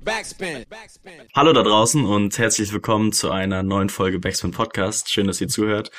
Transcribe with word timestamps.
Backspin. 0.00 0.64
Hallo 1.34 1.52
da 1.52 1.62
draußen 1.62 2.04
und 2.06 2.38
herzlich 2.38 2.72
willkommen 2.72 3.12
zu 3.12 3.30
einer 3.30 3.62
neuen 3.62 3.90
Folge 3.90 4.18
Backspin 4.18 4.50
Podcast. 4.50 5.10
Schön, 5.10 5.26
dass 5.26 5.40
ihr 5.40 5.48
zuhört. 5.48 5.90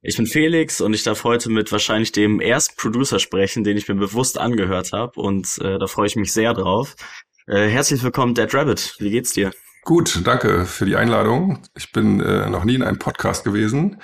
Ich 0.00 0.16
bin 0.16 0.26
Felix 0.26 0.80
und 0.80 0.94
ich 0.94 1.02
darf 1.02 1.24
heute 1.24 1.50
mit 1.50 1.72
wahrscheinlich 1.72 2.12
dem 2.12 2.40
ersten 2.40 2.76
Producer 2.76 3.18
sprechen, 3.18 3.64
den 3.64 3.76
ich 3.76 3.88
mir 3.88 3.96
bewusst 3.96 4.38
angehört 4.38 4.92
habe 4.92 5.20
und 5.20 5.58
äh, 5.58 5.78
da 5.78 5.86
freue 5.88 6.06
ich 6.06 6.14
mich 6.14 6.32
sehr 6.32 6.54
drauf. 6.54 6.94
Äh, 7.46 7.66
herzlich 7.66 8.02
willkommen, 8.04 8.34
Dead 8.34 8.52
Rabbit. 8.54 8.94
Wie 9.00 9.10
geht's 9.10 9.32
dir? 9.32 9.50
Gut, 9.82 10.20
danke 10.24 10.64
für 10.64 10.86
die 10.86 10.96
Einladung. 10.96 11.64
Ich 11.76 11.90
bin 11.90 12.20
äh, 12.20 12.48
noch 12.48 12.62
nie 12.62 12.76
in 12.76 12.84
einem 12.84 13.00
Podcast 13.00 13.42
gewesen 13.42 14.00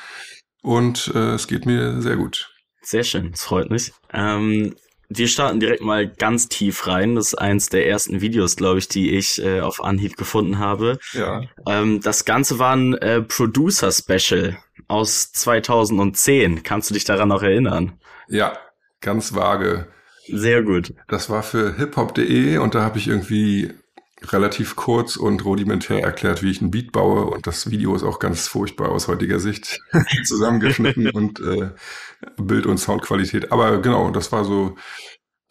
und 0.62 1.12
äh, 1.14 1.34
es 1.34 1.46
geht 1.46 1.64
mir 1.64 2.02
sehr 2.02 2.16
gut. 2.16 2.52
Sehr 2.82 3.04
schön, 3.04 3.30
das 3.30 3.44
freut 3.44 3.70
mich. 3.70 3.92
Ähm, 4.12 4.74
wir 5.08 5.28
starten 5.28 5.60
direkt 5.60 5.82
mal 5.82 6.06
ganz 6.06 6.48
tief 6.48 6.86
rein. 6.86 7.14
Das 7.14 7.28
ist 7.28 7.34
eins 7.34 7.68
der 7.68 7.86
ersten 7.86 8.20
Videos, 8.20 8.56
glaube 8.56 8.78
ich, 8.78 8.88
die 8.88 9.16
ich 9.16 9.42
äh, 9.42 9.60
auf 9.60 9.82
Anhieb 9.82 10.16
gefunden 10.16 10.58
habe. 10.58 10.98
Ja. 11.12 11.42
Ähm, 11.66 12.00
das 12.02 12.24
Ganze 12.24 12.58
war 12.58 12.76
ein 12.76 12.94
äh, 12.94 13.22
Producer-Special 13.22 14.58
aus 14.86 15.32
2010. 15.32 16.62
Kannst 16.62 16.90
du 16.90 16.94
dich 16.94 17.04
daran 17.04 17.28
noch 17.28 17.42
erinnern? 17.42 17.98
Ja, 18.28 18.58
ganz 19.00 19.34
vage. 19.34 19.88
Sehr 20.26 20.62
gut. 20.62 20.92
Das 21.08 21.30
war 21.30 21.42
für 21.42 21.76
hiphop.de 21.76 22.58
und 22.58 22.74
da 22.74 22.82
habe 22.82 22.98
ich 22.98 23.08
irgendwie 23.08 23.72
relativ 24.22 24.76
kurz 24.76 25.16
und 25.16 25.44
rudimentär 25.44 26.02
erklärt, 26.02 26.42
wie 26.42 26.50
ich 26.50 26.60
ein 26.60 26.70
Beat 26.70 26.92
baue 26.92 27.26
und 27.26 27.46
das 27.46 27.70
Video 27.70 27.94
ist 27.94 28.02
auch 28.02 28.18
ganz 28.18 28.48
furchtbar 28.48 28.90
aus 28.90 29.08
heutiger 29.08 29.38
Sicht 29.38 29.80
zusammengeschnitten 30.24 31.10
und 31.14 31.40
äh, 31.40 31.70
Bild- 32.36 32.66
und 32.66 32.78
Soundqualität. 32.78 33.52
Aber 33.52 33.80
genau, 33.80 34.10
das 34.10 34.32
war 34.32 34.44
so, 34.44 34.76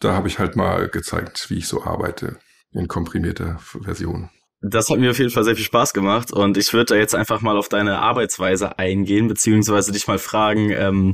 da 0.00 0.12
habe 0.12 0.28
ich 0.28 0.38
halt 0.38 0.56
mal 0.56 0.88
gezeigt, 0.88 1.50
wie 1.50 1.58
ich 1.58 1.68
so 1.68 1.82
arbeite 1.82 2.38
in 2.72 2.88
komprimierter 2.88 3.58
Version. 3.60 4.30
Das 4.60 4.90
hat 4.90 4.98
mir 4.98 5.10
auf 5.10 5.18
jeden 5.18 5.30
Fall 5.30 5.44
sehr 5.44 5.54
viel 5.54 5.64
Spaß 5.64 5.92
gemacht 5.92 6.32
und 6.32 6.56
ich 6.56 6.72
würde 6.72 6.86
da 6.86 6.96
jetzt 6.96 7.14
einfach 7.14 7.40
mal 7.40 7.56
auf 7.56 7.68
deine 7.68 8.00
Arbeitsweise 8.00 8.78
eingehen, 8.78 9.28
beziehungsweise 9.28 9.92
dich 9.92 10.08
mal 10.08 10.18
fragen, 10.18 10.70
ähm, 10.70 11.12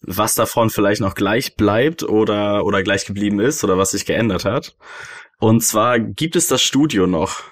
was 0.00 0.34
davon 0.34 0.70
vielleicht 0.70 1.00
noch 1.00 1.14
gleich 1.14 1.56
bleibt 1.56 2.04
oder, 2.04 2.64
oder 2.64 2.82
gleich 2.84 3.04
geblieben 3.04 3.40
ist 3.40 3.64
oder 3.64 3.76
was 3.76 3.90
sich 3.90 4.06
geändert 4.06 4.44
hat. 4.44 4.76
Und 5.38 5.62
zwar 5.62 5.98
gibt 5.98 6.36
es 6.36 6.46
das 6.48 6.62
Studio 6.62 7.06
noch. 7.06 7.42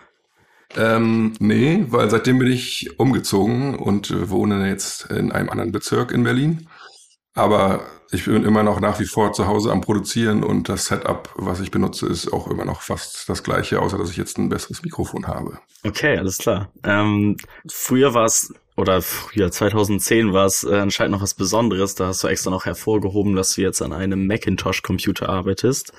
Ähm, 0.77 1.35
nee, 1.39 1.85
weil 1.89 2.11
seitdem 2.11 2.39
bin 2.39 2.51
ich 2.51 2.99
umgezogen 2.99 3.77
und 3.77 4.11
äh, 4.11 4.31
wohne 4.31 4.69
jetzt 4.69 5.11
in 5.11 5.31
einem 5.31 5.49
anderen 5.49 5.73
Bezirk 5.73 6.11
in 6.11 6.25
Berlin. 6.25 6.69
Aber 7.35 7.85
ich 8.13 8.25
bin 8.27 8.45
immer 8.45 8.63
noch 8.63 8.81
nach 8.81 9.01
wie 9.01 9.07
vor 9.07 9.33
zu 9.33 9.47
Hause 9.47 9.73
am 9.73 9.81
Produzieren 9.81 10.45
und 10.45 10.69
das 10.69 10.87
Setup, 10.87 11.31
was 11.35 11.61
ich 11.61 11.71
benutze, 11.71 12.07
ist 12.07 12.33
auch 12.33 12.49
immer 12.49 12.65
noch 12.65 12.81
fast 12.81 13.29
das 13.29 13.43
gleiche, 13.43 13.81
außer 13.81 13.99
dass 13.99 14.11
ich 14.11 14.17
jetzt 14.17 14.39
ein 14.39 14.49
besseres 14.49 14.83
Mikrofon 14.83 15.27
habe. 15.27 15.59
Okay, 15.85 16.17
alles 16.17 16.39
klar. 16.39 16.71
Ähm, 16.85 17.37
früher 17.69 18.15
war 18.15 18.27
es, 18.27 18.55
oder 18.77 19.03
früher, 19.03 19.51
2010 19.51 20.33
war 20.33 20.47
es 20.47 20.63
äh, 20.63 20.77
anscheinend 20.77 21.13
noch 21.13 21.23
was 21.23 21.35
Besonderes. 21.35 21.97
Da 21.97 22.07
hast 22.07 22.23
du 22.23 22.29
extra 22.29 22.51
noch 22.51 22.67
hervorgehoben, 22.67 23.35
dass 23.35 23.55
du 23.55 23.63
jetzt 23.63 23.83
an 23.83 23.93
einem 23.93 24.27
Macintosh-Computer 24.29 25.29
arbeitest. 25.29 25.93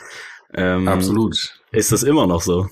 Ähm, 0.55 0.87
Absolut. 0.87 1.59
Ist 1.71 1.91
das 1.91 2.03
immer 2.03 2.27
noch 2.27 2.41
so? 2.41 2.69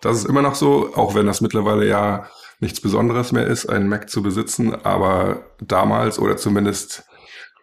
Das 0.00 0.16
ist 0.16 0.24
immer 0.24 0.42
noch 0.42 0.54
so, 0.54 0.94
auch 0.94 1.14
wenn 1.14 1.26
das 1.26 1.40
mittlerweile 1.40 1.86
ja 1.86 2.28
nichts 2.58 2.80
Besonderes 2.80 3.32
mehr 3.32 3.46
ist, 3.46 3.66
einen 3.66 3.88
Mac 3.88 4.10
zu 4.10 4.22
besitzen. 4.22 4.74
Aber 4.84 5.44
damals 5.60 6.18
oder 6.18 6.36
zumindest 6.36 7.04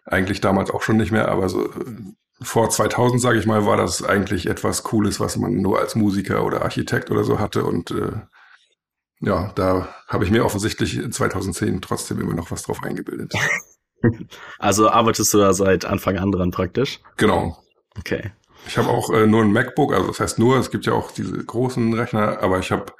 eigentlich 0.04 0.40
damals 0.40 0.70
auch 0.70 0.82
schon 0.82 0.96
nicht 0.96 1.12
mehr, 1.12 1.28
aber 1.28 1.48
so 1.48 1.68
vor 2.40 2.70
2000, 2.70 3.20
sage 3.20 3.38
ich 3.38 3.46
mal, 3.46 3.66
war 3.66 3.76
das 3.76 4.02
eigentlich 4.02 4.46
etwas 4.46 4.84
Cooles, 4.84 5.20
was 5.20 5.36
man 5.36 5.56
nur 5.56 5.78
als 5.78 5.94
Musiker 5.94 6.44
oder 6.44 6.62
Architekt 6.62 7.10
oder 7.10 7.24
so 7.24 7.38
hatte. 7.38 7.64
Und 7.64 7.90
äh, 7.90 8.12
ja, 9.20 9.52
da 9.54 9.88
habe 10.06 10.24
ich 10.24 10.30
mir 10.30 10.44
offensichtlich 10.44 11.00
2010 11.10 11.82
trotzdem 11.82 12.20
immer 12.20 12.34
noch 12.34 12.50
was 12.50 12.62
drauf 12.62 12.82
eingebildet. 12.82 13.32
Also 14.60 14.88
arbeitest 14.88 15.34
du 15.34 15.38
da 15.38 15.52
seit 15.52 15.84
Anfang 15.84 16.18
an 16.18 16.30
dran 16.30 16.52
praktisch? 16.52 17.00
Genau. 17.16 17.58
Okay. 17.98 18.30
Ich 18.66 18.76
habe 18.76 18.88
auch 18.88 19.10
äh, 19.10 19.26
nur 19.26 19.42
ein 19.42 19.52
MacBook, 19.52 19.94
also 19.94 20.08
das 20.08 20.20
heißt 20.20 20.38
nur, 20.38 20.58
es 20.58 20.70
gibt 20.70 20.86
ja 20.86 20.92
auch 20.92 21.10
diese 21.10 21.32
großen 21.32 21.94
Rechner, 21.94 22.42
aber 22.42 22.58
ich 22.58 22.70
habe 22.70 22.92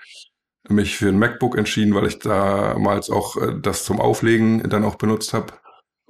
mich 0.68 0.96
für 0.96 1.08
ein 1.08 1.18
MacBook 1.18 1.56
entschieden, 1.56 1.94
weil 1.94 2.06
ich 2.06 2.18
damals 2.18 3.10
auch 3.10 3.36
äh, 3.36 3.54
das 3.60 3.84
zum 3.84 4.00
Auflegen 4.00 4.68
dann 4.68 4.84
auch 4.84 4.96
benutzt 4.96 5.34
habe 5.34 5.52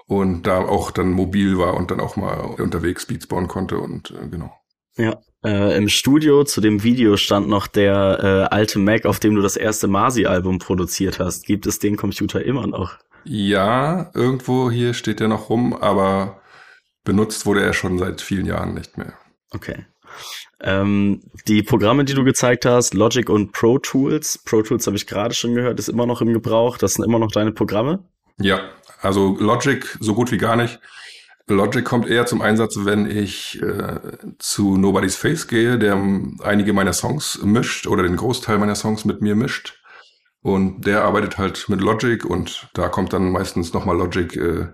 und 0.07 0.47
da 0.47 0.59
auch 0.59 0.91
dann 0.91 1.11
mobil 1.11 1.59
war 1.59 1.75
und 1.75 1.91
dann 1.91 2.01
auch 2.01 2.17
mal 2.17 2.39
unterwegs 2.59 3.07
Beats 3.07 3.27
bauen 3.27 3.49
konnte 3.49 3.79
und 3.79 4.11
äh, 4.11 4.29
genau. 4.29 4.53
Ja, 4.97 5.21
äh, 5.45 5.77
im 5.77 5.89
Studio 5.89 6.43
zu 6.43 6.61
dem 6.61 6.83
Video 6.83 7.17
stand 7.17 7.49
noch 7.49 7.69
der 7.69 8.49
äh, 8.51 8.55
alte 8.55 8.81
Mac, 8.81 9.07
auf 9.07 9.21
dem 9.21 9.37
du 9.37 9.43
das 9.43 9.57
erste 9.57 9.87
Masi-Album 9.87 10.59
produziert 10.59 11.21
hast. 11.21 11.47
Gibt 11.47 11.67
es 11.67 11.79
den 11.79 11.97
Computer 11.97 12.45
immer 12.45 12.67
noch? 12.67 12.99
Ja, 13.25 14.11
irgendwo 14.15 14.71
hier 14.71 14.95
steht 14.95 15.21
der 15.21 15.29
noch 15.29 15.51
rum, 15.51 15.75
aber 15.75 16.41
benutzt 17.05 17.47
wurde 17.47 17.63
er 17.63 17.75
schon 17.75 17.99
seit 17.99 18.21
vielen 18.21 18.47
Jahren 18.47 18.75
nicht 18.75 18.99
mehr. 18.99 19.13
Okay. 19.51 19.87
Ähm, 20.61 21.23
die 21.47 21.63
Programme, 21.63 22.05
die 22.05 22.15
du 22.15 22.25
gezeigt 22.25 22.67
hast, 22.67 22.95
Logic 22.95 23.29
und 23.29 23.53
Pro 23.53 23.79
Tools. 23.79 24.39
Pro 24.39 24.63
Tools 24.63 24.87
habe 24.87 24.97
ich 24.97 25.07
gerade 25.07 25.35
schon 25.35 25.55
gehört, 25.55 25.79
ist 25.79 25.89
immer 25.89 26.07
noch 26.07 26.21
im 26.21 26.33
Gebrauch. 26.33 26.79
Das 26.79 26.95
sind 26.95 27.05
immer 27.05 27.19
noch 27.19 27.31
deine 27.31 27.53
Programme? 27.53 28.05
Ja, 28.41 28.71
also 29.01 29.37
Logic 29.39 29.97
so 30.01 30.15
gut 30.15 30.33
wie 30.33 30.39
gar 30.39 30.57
nicht. 30.57 30.81
Logic 31.47 31.85
kommt 31.85 32.09
eher 32.09 32.27
zum 32.27 32.43
Einsatz, 32.43 32.77
wenn 32.81 33.11
ich 33.11 33.61
äh, 33.63 33.99
zu 34.39 34.77
Nobody's 34.77 35.17
Face 35.17 35.49
gehe, 35.49 35.79
der 35.79 35.95
einige 36.43 36.73
meiner 36.73 36.93
Songs 36.93 37.41
mischt 37.43 37.87
oder 37.87 38.03
den 38.03 38.17
Großteil 38.17 38.59
meiner 38.59 38.75
Songs 38.75 39.05
mit 39.05 39.23
mir 39.23 39.35
mischt. 39.35 39.81
Und 40.43 40.87
der 40.87 41.05
arbeitet 41.05 41.39
halt 41.39 41.69
mit 41.69 41.81
Logic 41.81 42.25
und 42.25 42.69
da 42.75 42.89
kommt 42.89 43.13
dann 43.13 43.33
meistens 43.33 43.73
nochmal 43.73 43.97
Logic 43.97 44.37
äh, 44.37 44.69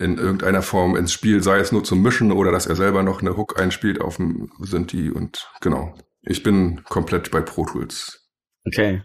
in 0.00 0.18
irgendeiner 0.18 0.62
Form 0.62 0.96
ins 0.96 1.12
Spiel, 1.12 1.42
sei 1.42 1.58
es 1.58 1.72
nur 1.72 1.84
zum 1.84 2.02
Mischen 2.02 2.32
oder 2.32 2.50
dass 2.50 2.66
er 2.66 2.76
selber 2.76 3.02
noch 3.02 3.20
eine 3.20 3.36
Hook 3.36 3.60
einspielt 3.60 4.00
auf 4.00 4.16
dem 4.16 4.50
Synthi 4.60 5.10
und 5.10 5.50
genau. 5.60 5.94
Ich 6.22 6.42
bin 6.42 6.82
komplett 6.84 7.30
bei 7.30 7.40
Pro 7.40 7.64
Tools 7.64 8.20
Okay. 8.66 9.02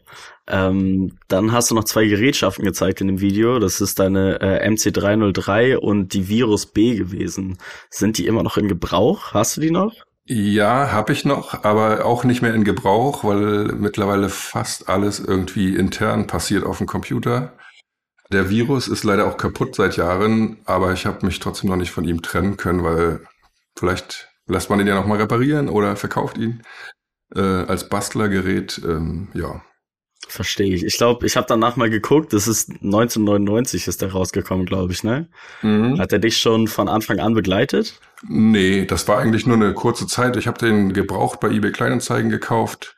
Ähm, 0.47 1.17
dann 1.27 1.51
hast 1.51 1.71
du 1.71 1.75
noch 1.75 1.85
zwei 1.85 2.05
Gerätschaften 2.05 2.65
gezeigt 2.65 3.01
in 3.01 3.07
dem 3.07 3.21
Video. 3.21 3.57
Das 3.59 3.79
ist 3.81 3.99
deine 3.99 4.41
äh, 4.41 4.67
MC303 4.67 5.77
und 5.77 6.13
die 6.13 6.27
Virus 6.27 6.65
B 6.65 6.95
gewesen. 6.95 7.57
Sind 7.89 8.17
die 8.17 8.27
immer 8.27 8.43
noch 8.43 8.57
in 8.57 8.67
Gebrauch? 8.67 9.33
Hast 9.33 9.57
du 9.57 9.61
die 9.61 9.71
noch? 9.71 9.93
Ja, 10.27 10.91
habe 10.91 11.13
ich 11.13 11.23
noch, 11.23 11.63
aber 11.63 12.03
auch 12.03 12.23
nicht 12.23 12.41
mehr 12.41 12.53
in 12.53 12.63
Gebrauch, 12.63 13.23
weil 13.23 13.65
mittlerweile 13.75 14.29
fast 14.29 14.89
alles 14.89 15.19
irgendwie 15.19 15.75
intern 15.75 16.27
passiert 16.27 16.63
auf 16.63 16.79
dem 16.79 16.87
Computer. 16.87 17.53
Der 18.31 18.49
Virus 18.49 18.87
ist 18.87 19.03
leider 19.03 19.27
auch 19.27 19.37
kaputt 19.37 19.75
seit 19.75 19.97
Jahren, 19.97 20.57
aber 20.65 20.93
ich 20.93 21.05
habe 21.05 21.25
mich 21.25 21.39
trotzdem 21.39 21.69
noch 21.69 21.75
nicht 21.75 21.91
von 21.91 22.05
ihm 22.05 22.21
trennen 22.21 22.57
können, 22.57 22.83
weil 22.83 23.21
vielleicht 23.77 24.29
lässt 24.47 24.69
man 24.69 24.79
ihn 24.79 24.87
ja 24.87 24.95
noch 24.95 25.05
mal 25.05 25.19
reparieren 25.19 25.69
oder 25.69 25.95
verkauft 25.95 26.37
ihn 26.37 26.63
äh, 27.35 27.39
als 27.39 27.89
Bastlergerät, 27.89 28.81
ähm, 28.83 29.29
ja. 29.33 29.61
Verstehe 30.27 30.73
ich. 30.73 30.83
Ich 30.83 30.97
glaube, 30.97 31.25
ich 31.27 31.37
habe 31.37 31.45
danach 31.47 31.75
mal 31.75 31.89
geguckt, 31.89 32.33
das 32.33 32.47
ist 32.47 32.71
1999 32.71 33.87
ist 33.87 34.01
der 34.01 34.11
rausgekommen, 34.11 34.65
glaube 34.65 34.91
ich, 34.91 35.03
ne? 35.03 35.29
Mhm. 35.61 35.99
Hat 35.99 36.11
er 36.13 36.19
dich 36.19 36.37
schon 36.37 36.67
von 36.67 36.87
Anfang 36.87 37.19
an 37.19 37.35
begleitet? 37.35 37.99
Nee, 38.27 38.85
das 38.85 39.07
war 39.07 39.19
eigentlich 39.19 39.45
nur 39.45 39.57
eine 39.57 39.73
kurze 39.75 40.07
Zeit. 40.07 40.35
Ich 40.35 40.47
habe 40.47 40.57
den 40.57 40.93
gebraucht 40.93 41.39
bei 41.39 41.49
eBay 41.49 41.71
Kleinanzeigen 41.71 42.31
gekauft, 42.31 42.95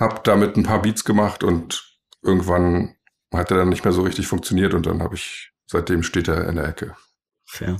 habe 0.00 0.20
damit 0.24 0.56
ein 0.56 0.62
paar 0.62 0.80
Beats 0.80 1.04
gemacht 1.04 1.44
und 1.44 1.98
irgendwann 2.22 2.94
hat 3.32 3.50
er 3.50 3.56
dann 3.58 3.68
nicht 3.68 3.84
mehr 3.84 3.92
so 3.92 4.02
richtig 4.02 4.26
funktioniert 4.26 4.74
und 4.74 4.86
dann 4.86 5.02
habe 5.02 5.14
ich, 5.14 5.52
seitdem 5.66 6.02
steht 6.02 6.28
er 6.28 6.48
in 6.48 6.56
der 6.56 6.68
Ecke. 6.68 6.96
Fair. 7.44 7.76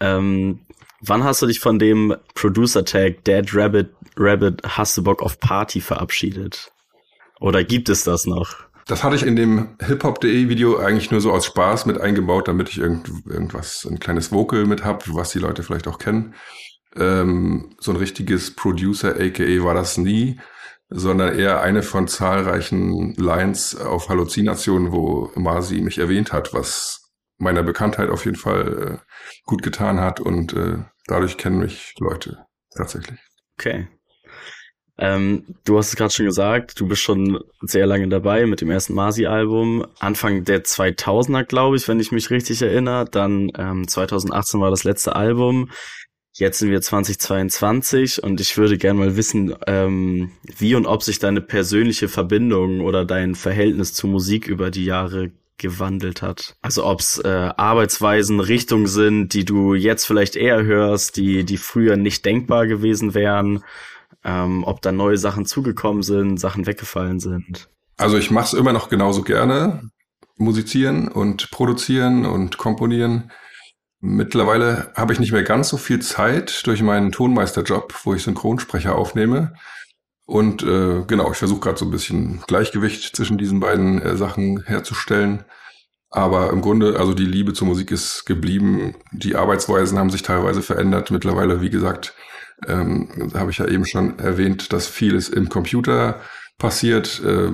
Ähm, 0.00 0.66
wann 1.00 1.24
hast 1.24 1.42
du 1.42 1.46
dich 1.46 1.60
von 1.60 1.78
dem 1.78 2.14
Producer-Tag 2.34 3.24
Dead 3.24 3.48
Rabbit 3.54 3.90
Rabbit 4.16 4.62
Hast 4.64 4.96
du 4.96 5.02
Bock 5.02 5.22
auf 5.22 5.40
Party 5.40 5.80
verabschiedet? 5.80 6.72
Oder 7.40 7.64
gibt 7.64 7.88
es 7.88 8.04
das 8.04 8.26
noch? 8.26 8.54
Das 8.86 9.04
hatte 9.04 9.16
ich 9.16 9.22
in 9.22 9.36
dem 9.36 9.76
hiphop.de 9.80 10.48
Video 10.48 10.78
eigentlich 10.78 11.10
nur 11.10 11.20
so 11.20 11.32
aus 11.32 11.46
Spaß 11.46 11.86
mit 11.86 12.00
eingebaut, 12.00 12.48
damit 12.48 12.68
ich 12.68 12.78
irgend, 12.78 13.08
irgendwas, 13.26 13.86
ein 13.88 14.00
kleines 14.00 14.32
Vocal 14.32 14.66
mit 14.66 14.84
hab, 14.84 15.12
was 15.14 15.30
die 15.30 15.38
Leute 15.38 15.62
vielleicht 15.62 15.86
auch 15.86 15.98
kennen. 15.98 16.34
Ähm, 16.94 17.74
so 17.78 17.92
ein 17.92 17.96
richtiges 17.96 18.54
Producer, 18.54 19.14
aka 19.18 19.64
war 19.64 19.74
das 19.74 19.98
nie, 19.98 20.38
sondern 20.94 21.38
eher 21.38 21.62
eine 21.62 21.82
von 21.82 22.08
zahlreichen 22.08 23.14
Lines 23.14 23.76
auf 23.76 24.08
Halluzinationen, 24.08 24.92
wo 24.92 25.30
Masi 25.34 25.80
mich 25.80 25.98
erwähnt 25.98 26.32
hat, 26.32 26.54
was 26.54 27.10
meiner 27.38 27.62
Bekanntheit 27.62 28.10
auf 28.10 28.24
jeden 28.24 28.36
Fall 28.36 29.00
äh, 29.02 29.12
gut 29.44 29.62
getan 29.62 30.00
hat 30.00 30.20
und 30.20 30.52
äh, 30.52 30.78
dadurch 31.06 31.36
kennen 31.36 31.58
mich 31.58 31.94
Leute 31.98 32.46
tatsächlich. 32.76 33.18
Okay. 33.58 33.88
Ähm, 34.98 35.56
du 35.64 35.78
hast 35.78 35.88
es 35.88 35.96
gerade 35.96 36.12
schon 36.12 36.26
gesagt, 36.26 36.78
du 36.78 36.86
bist 36.86 37.02
schon 37.02 37.42
sehr 37.62 37.86
lange 37.86 38.08
dabei 38.08 38.46
mit 38.46 38.60
dem 38.60 38.70
ersten 38.70 38.94
Masi-Album. 38.94 39.86
Anfang 39.98 40.44
der 40.44 40.64
2000er, 40.64 41.44
glaube 41.44 41.76
ich, 41.76 41.88
wenn 41.88 41.98
ich 41.98 42.12
mich 42.12 42.30
richtig 42.30 42.62
erinnere. 42.62 43.06
Dann 43.10 43.50
ähm, 43.56 43.88
2018 43.88 44.60
war 44.60 44.70
das 44.70 44.84
letzte 44.84 45.16
Album. 45.16 45.70
Jetzt 46.34 46.60
sind 46.60 46.70
wir 46.70 46.80
2022 46.80 48.22
und 48.22 48.40
ich 48.40 48.56
würde 48.56 48.78
gerne 48.78 48.98
mal 48.98 49.16
wissen, 49.16 49.54
ähm, 49.66 50.32
wie 50.44 50.74
und 50.74 50.86
ob 50.86 51.02
sich 51.02 51.18
deine 51.18 51.42
persönliche 51.42 52.08
Verbindung 52.08 52.80
oder 52.80 53.04
dein 53.04 53.34
Verhältnis 53.34 53.92
zu 53.92 54.06
Musik 54.06 54.46
über 54.46 54.70
die 54.70 54.86
Jahre 54.86 55.30
gewandelt 55.58 56.22
hat. 56.22 56.56
Also 56.62 56.86
ob 56.86 57.00
es 57.00 57.18
äh, 57.18 57.28
Arbeitsweisen, 57.56 58.40
Richtungen 58.40 58.86
sind, 58.86 59.34
die 59.34 59.44
du 59.44 59.74
jetzt 59.74 60.06
vielleicht 60.06 60.34
eher 60.34 60.64
hörst, 60.64 61.18
die, 61.18 61.44
die 61.44 61.58
früher 61.58 61.96
nicht 61.96 62.24
denkbar 62.24 62.66
gewesen 62.66 63.12
wären, 63.12 63.62
ähm, 64.24 64.64
ob 64.64 64.80
da 64.80 64.90
neue 64.90 65.18
Sachen 65.18 65.44
zugekommen 65.44 66.02
sind, 66.02 66.38
Sachen 66.38 66.66
weggefallen 66.66 67.20
sind. 67.20 67.68
Also 67.98 68.16
ich 68.16 68.30
mache 68.30 68.46
es 68.46 68.52
immer 68.54 68.72
noch 68.72 68.88
genauso 68.88 69.22
gerne, 69.22 69.90
musizieren 70.36 71.08
und 71.08 71.50
produzieren 71.50 72.24
und 72.24 72.56
komponieren. 72.56 73.30
Mittlerweile 74.04 74.90
habe 74.96 75.12
ich 75.12 75.20
nicht 75.20 75.30
mehr 75.30 75.44
ganz 75.44 75.68
so 75.68 75.76
viel 75.76 76.00
Zeit 76.00 76.66
durch 76.66 76.82
meinen 76.82 77.12
Tonmeisterjob, 77.12 77.94
wo 78.02 78.14
ich 78.14 78.24
Synchronsprecher 78.24 78.96
aufnehme. 78.96 79.54
Und 80.26 80.64
äh, 80.64 81.04
genau, 81.06 81.30
ich 81.30 81.38
versuche 81.38 81.60
gerade 81.60 81.78
so 81.78 81.84
ein 81.84 81.92
bisschen 81.92 82.42
Gleichgewicht 82.48 83.14
zwischen 83.14 83.38
diesen 83.38 83.60
beiden 83.60 84.02
äh, 84.02 84.16
Sachen 84.16 84.64
herzustellen. 84.64 85.44
Aber 86.10 86.50
im 86.50 86.62
Grunde, 86.62 86.98
also 86.98 87.14
die 87.14 87.24
Liebe 87.24 87.52
zur 87.52 87.68
Musik 87.68 87.92
ist 87.92 88.26
geblieben. 88.26 88.96
Die 89.12 89.36
Arbeitsweisen 89.36 89.96
haben 89.96 90.10
sich 90.10 90.22
teilweise 90.22 90.62
verändert. 90.62 91.12
Mittlerweile, 91.12 91.60
wie 91.60 91.70
gesagt, 91.70 92.12
ähm, 92.66 93.30
habe 93.34 93.52
ich 93.52 93.58
ja 93.58 93.68
eben 93.68 93.86
schon 93.86 94.18
erwähnt, 94.18 94.72
dass 94.72 94.88
vieles 94.88 95.28
im 95.28 95.48
Computer 95.48 96.20
passiert. 96.58 97.22
Äh, 97.24 97.52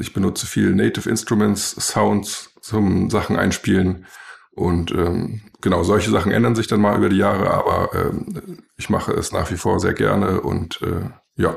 ich 0.00 0.12
benutze 0.12 0.48
viel 0.48 0.74
Native 0.74 1.08
Instruments, 1.08 1.76
Sounds 1.78 2.50
zum 2.60 3.10
Sachen 3.10 3.36
einspielen. 3.36 4.06
Und 4.54 4.92
ähm, 4.92 5.42
genau, 5.60 5.82
solche 5.82 6.10
Sachen 6.10 6.30
ändern 6.30 6.54
sich 6.54 6.68
dann 6.68 6.80
mal 6.80 6.96
über 6.96 7.08
die 7.08 7.16
Jahre, 7.16 7.50
aber 7.50 7.90
ähm, 7.94 8.62
ich 8.76 8.88
mache 8.88 9.12
es 9.12 9.32
nach 9.32 9.50
wie 9.50 9.56
vor 9.56 9.80
sehr 9.80 9.94
gerne 9.94 10.40
und 10.40 10.80
äh, 10.82 11.10
ja. 11.36 11.56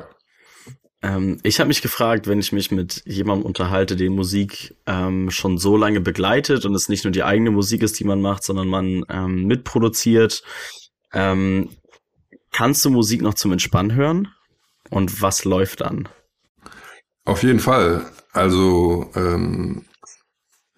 Ähm, 1.04 1.40
ich 1.44 1.60
habe 1.60 1.68
mich 1.68 1.84
gefragt, 1.84 2.26
wenn 2.26 2.40
ich 2.40 2.52
mich 2.52 2.72
mit 2.72 3.04
jemandem 3.06 3.46
unterhalte, 3.46 3.96
den 3.96 4.16
Musik 4.16 4.76
ähm, 4.88 5.30
schon 5.30 5.60
so 5.60 5.78
lange 5.78 6.02
begleitet 6.02 6.66
und 6.66 6.74
es 6.74 6.90
nicht 6.90 7.04
nur 7.04 7.12
die 7.12 7.24
eigene 7.24 7.52
Musik 7.52 7.84
ist, 7.84 8.00
die 8.00 8.04
man 8.04 8.20
macht, 8.20 8.44
sondern 8.44 8.68
man 8.68 9.04
ähm, 9.10 9.46
mitproduziert. 9.46 10.42
Ähm, 11.14 11.70
kannst 12.52 12.84
du 12.84 12.90
Musik 12.90 13.22
noch 13.22 13.36
zum 13.36 13.52
Entspannen 13.52 13.94
hören? 13.94 14.30
Und 14.90 15.22
was 15.22 15.46
läuft 15.46 15.82
dann? 15.82 16.10
Auf 17.26 17.44
jeden 17.44 17.60
Fall. 17.60 18.10
Also 18.32 19.12
ähm, 19.16 19.84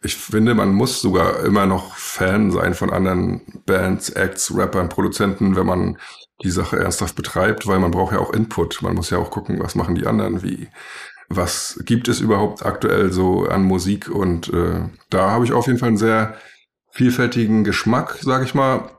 ich 0.02 0.16
finde, 0.16 0.54
man 0.54 0.74
muss 0.74 1.02
sogar 1.02 1.44
immer 1.44 1.66
noch 1.66 1.96
Fan 1.96 2.52
sein 2.52 2.74
von 2.74 2.92
anderen 2.92 3.42
Bands, 3.66 4.10
Acts, 4.10 4.56
Rappern, 4.56 4.90
Produzenten, 4.90 5.56
wenn 5.56 5.66
man 5.66 5.98
die 6.42 6.52
Sache 6.52 6.80
ernsthaft 6.80 7.16
betreibt, 7.16 7.68
weil 7.68 7.80
man 7.80 7.92
braucht 7.92 8.14
ja 8.14 8.20
auch 8.20 8.34
Input. 8.34 8.82
Man 8.82 8.96
muss 8.96 9.10
ja 9.10 9.18
auch 9.18 9.30
gucken, 9.30 9.60
was 9.60 9.76
machen 9.76 9.96
die 9.96 10.08
anderen, 10.08 10.42
wie, 10.42 10.70
was 11.28 11.80
gibt 11.86 12.08
es 12.08 12.22
überhaupt 12.22 12.66
aktuell 12.66 13.12
so 13.12 13.46
an 13.46 13.64
Musik 13.64 14.10
und 14.10 14.54
äh, 14.54 14.82
da 15.10 15.32
habe 15.32 15.44
ich 15.46 15.52
auf 15.52 15.68
jeden 15.68 15.80
Fall 15.80 15.90
einen 15.90 15.98
sehr 15.98 16.36
vielfältigen 16.92 17.64
Geschmack, 17.64 18.18
sage 18.22 18.46
ich 18.46 18.56
mal. 18.56 18.90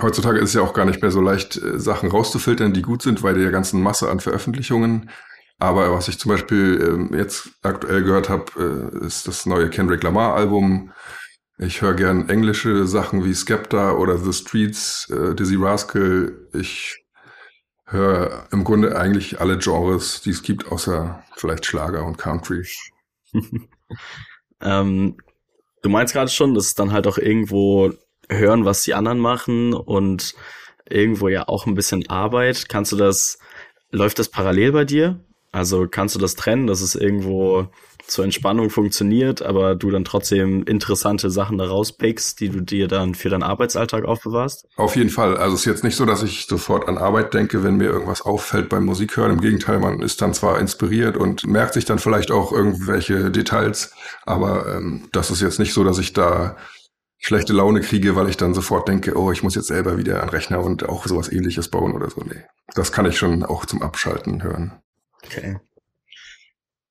Heutzutage 0.00 0.38
ist 0.38 0.50
es 0.50 0.54
ja 0.54 0.62
auch 0.62 0.74
gar 0.74 0.84
nicht 0.84 1.02
mehr 1.02 1.10
so 1.10 1.20
leicht, 1.20 1.56
äh, 1.56 1.78
Sachen 1.78 2.10
rauszufiltern, 2.10 2.72
die 2.72 2.82
gut 2.82 3.02
sind, 3.02 3.22
weil 3.22 3.34
der 3.34 3.50
ganzen 3.50 3.80
Masse 3.80 4.10
an 4.10 4.20
Veröffentlichungen 4.20 5.10
aber 5.58 5.92
was 5.92 6.08
ich 6.08 6.18
zum 6.18 6.30
Beispiel 6.30 6.80
ähm, 6.80 7.18
jetzt 7.18 7.50
aktuell 7.62 8.02
gehört 8.04 8.28
habe, 8.28 8.92
äh, 9.02 9.06
ist 9.06 9.26
das 9.26 9.44
neue 9.44 9.70
Kendrick 9.70 10.02
Lamar 10.02 10.34
Album. 10.34 10.92
Ich 11.58 11.82
höre 11.82 11.94
gern 11.94 12.28
englische 12.28 12.86
Sachen 12.86 13.24
wie 13.24 13.34
Skepta 13.34 13.92
oder 13.92 14.18
The 14.18 14.32
Streets, 14.32 15.10
äh, 15.10 15.34
Dizzy 15.34 15.56
Rascal. 15.56 16.48
Ich 16.52 17.04
höre 17.86 18.46
im 18.52 18.62
Grunde 18.62 18.96
eigentlich 18.96 19.40
alle 19.40 19.58
Genres, 19.58 20.20
die 20.20 20.30
es 20.30 20.42
gibt, 20.42 20.70
außer 20.70 21.24
vielleicht 21.36 21.66
Schlager 21.66 22.04
und 22.04 22.18
Country. 22.18 22.64
ähm, 24.60 25.16
du 25.82 25.88
meinst 25.88 26.12
gerade 26.12 26.30
schon, 26.30 26.54
dass 26.54 26.66
es 26.66 26.74
dann 26.76 26.92
halt 26.92 27.08
auch 27.08 27.18
irgendwo 27.18 27.92
hören, 28.28 28.64
was 28.64 28.84
die 28.84 28.94
anderen 28.94 29.18
machen 29.18 29.74
und 29.74 30.34
irgendwo 30.88 31.28
ja 31.28 31.48
auch 31.48 31.66
ein 31.66 31.74
bisschen 31.74 32.08
Arbeit. 32.08 32.68
Kannst 32.68 32.92
du 32.92 32.96
das, 32.96 33.38
läuft 33.90 34.20
das 34.20 34.28
parallel 34.28 34.70
bei 34.72 34.84
dir? 34.84 35.24
Also 35.52 35.86
kannst 35.88 36.14
du 36.14 36.18
das 36.18 36.34
trennen, 36.34 36.66
dass 36.66 36.80
es 36.80 36.94
irgendwo 36.94 37.68
zur 38.08 38.24
Entspannung 38.24 38.70
funktioniert, 38.70 39.42
aber 39.42 39.74
du 39.74 39.90
dann 39.90 40.04
trotzdem 40.04 40.62
interessante 40.64 41.30
Sachen 41.30 41.58
da 41.58 41.66
rauspickst, 41.66 42.40
die 42.40 42.48
du 42.48 42.60
dir 42.60 42.88
dann 42.88 43.14
für 43.14 43.28
deinen 43.28 43.42
Arbeitsalltag 43.42 44.04
aufbewahrst? 44.04 44.66
Auf 44.76 44.96
jeden 44.96 45.10
Fall. 45.10 45.36
Also 45.36 45.54
es 45.54 45.60
ist 45.60 45.66
jetzt 45.66 45.84
nicht 45.84 45.96
so, 45.96 46.06
dass 46.06 46.22
ich 46.22 46.46
sofort 46.46 46.88
an 46.88 46.96
Arbeit 46.98 47.34
denke, 47.34 47.62
wenn 47.62 47.76
mir 47.76 47.86
irgendwas 47.86 48.22
auffällt 48.22 48.70
beim 48.70 48.86
Musikhören. 48.86 49.32
Im 49.32 49.40
Gegenteil, 49.40 49.78
man 49.78 50.00
ist 50.00 50.22
dann 50.22 50.32
zwar 50.32 50.58
inspiriert 50.58 51.16
und 51.16 51.46
merkt 51.46 51.74
sich 51.74 51.84
dann 51.84 51.98
vielleicht 51.98 52.30
auch 52.30 52.52
irgendwelche 52.52 53.30
Details, 53.30 53.92
aber 54.24 54.74
ähm, 54.74 55.08
das 55.12 55.30
ist 55.30 55.42
jetzt 55.42 55.58
nicht 55.58 55.74
so, 55.74 55.84
dass 55.84 55.98
ich 55.98 56.14
da 56.14 56.56
schlechte 57.18 57.52
Laune 57.52 57.80
kriege, 57.80 58.16
weil 58.16 58.28
ich 58.28 58.36
dann 58.36 58.54
sofort 58.54 58.88
denke, 58.88 59.18
oh, 59.18 59.32
ich 59.32 59.42
muss 59.42 59.54
jetzt 59.54 59.66
selber 59.66 59.98
wieder 59.98 60.22
an 60.22 60.28
Rechner 60.28 60.62
und 60.62 60.88
auch 60.88 61.06
sowas 61.06 61.30
ähnliches 61.30 61.68
bauen 61.68 61.94
oder 61.94 62.08
so. 62.08 62.22
Nee. 62.22 62.44
Das 62.74 62.92
kann 62.92 63.06
ich 63.06 63.18
schon 63.18 63.44
auch 63.44 63.66
zum 63.66 63.82
Abschalten 63.82 64.42
hören. 64.42 64.80
Okay. 65.24 65.58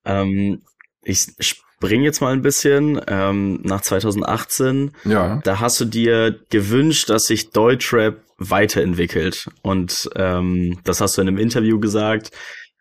Ähm, 0.05 0.61
ich 1.03 1.27
spring 1.39 2.03
jetzt 2.03 2.21
mal 2.21 2.33
ein 2.33 2.41
bisschen 2.41 2.99
ähm, 3.07 3.61
nach 3.63 3.81
2018. 3.81 4.91
Ja. 5.05 5.39
Da 5.43 5.59
hast 5.59 5.79
du 5.79 5.85
dir 5.85 6.39
gewünscht, 6.49 7.09
dass 7.09 7.27
sich 7.27 7.51
Deutschrap 7.51 8.23
weiterentwickelt. 8.37 9.49
Und 9.61 10.09
ähm, 10.15 10.79
das 10.83 11.01
hast 11.01 11.17
du 11.17 11.21
in 11.21 11.27
einem 11.27 11.37
Interview 11.37 11.79
gesagt. 11.79 12.31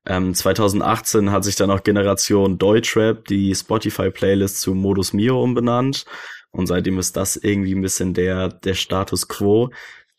Ähm, 0.07 0.35
2018 0.35 1.33
hat 1.33 1.45
sich 1.45 1.57
dann 1.57 1.71
auch 1.71 1.83
Generation 1.83 2.59
Deutschrap, 2.59 3.27
die 3.27 3.55
Spotify-Playlist 3.55 4.61
zu 4.61 4.75
Modus 4.75 5.13
Mio 5.13 5.43
umbenannt. 5.43 6.05
Und 6.53 6.67
seitdem 6.67 6.99
ist 6.99 7.17
das 7.17 7.37
irgendwie 7.37 7.75
ein 7.75 7.83
bisschen 7.83 8.15
der, 8.15 8.49
der 8.49 8.75
Status 8.75 9.29
quo. 9.29 9.71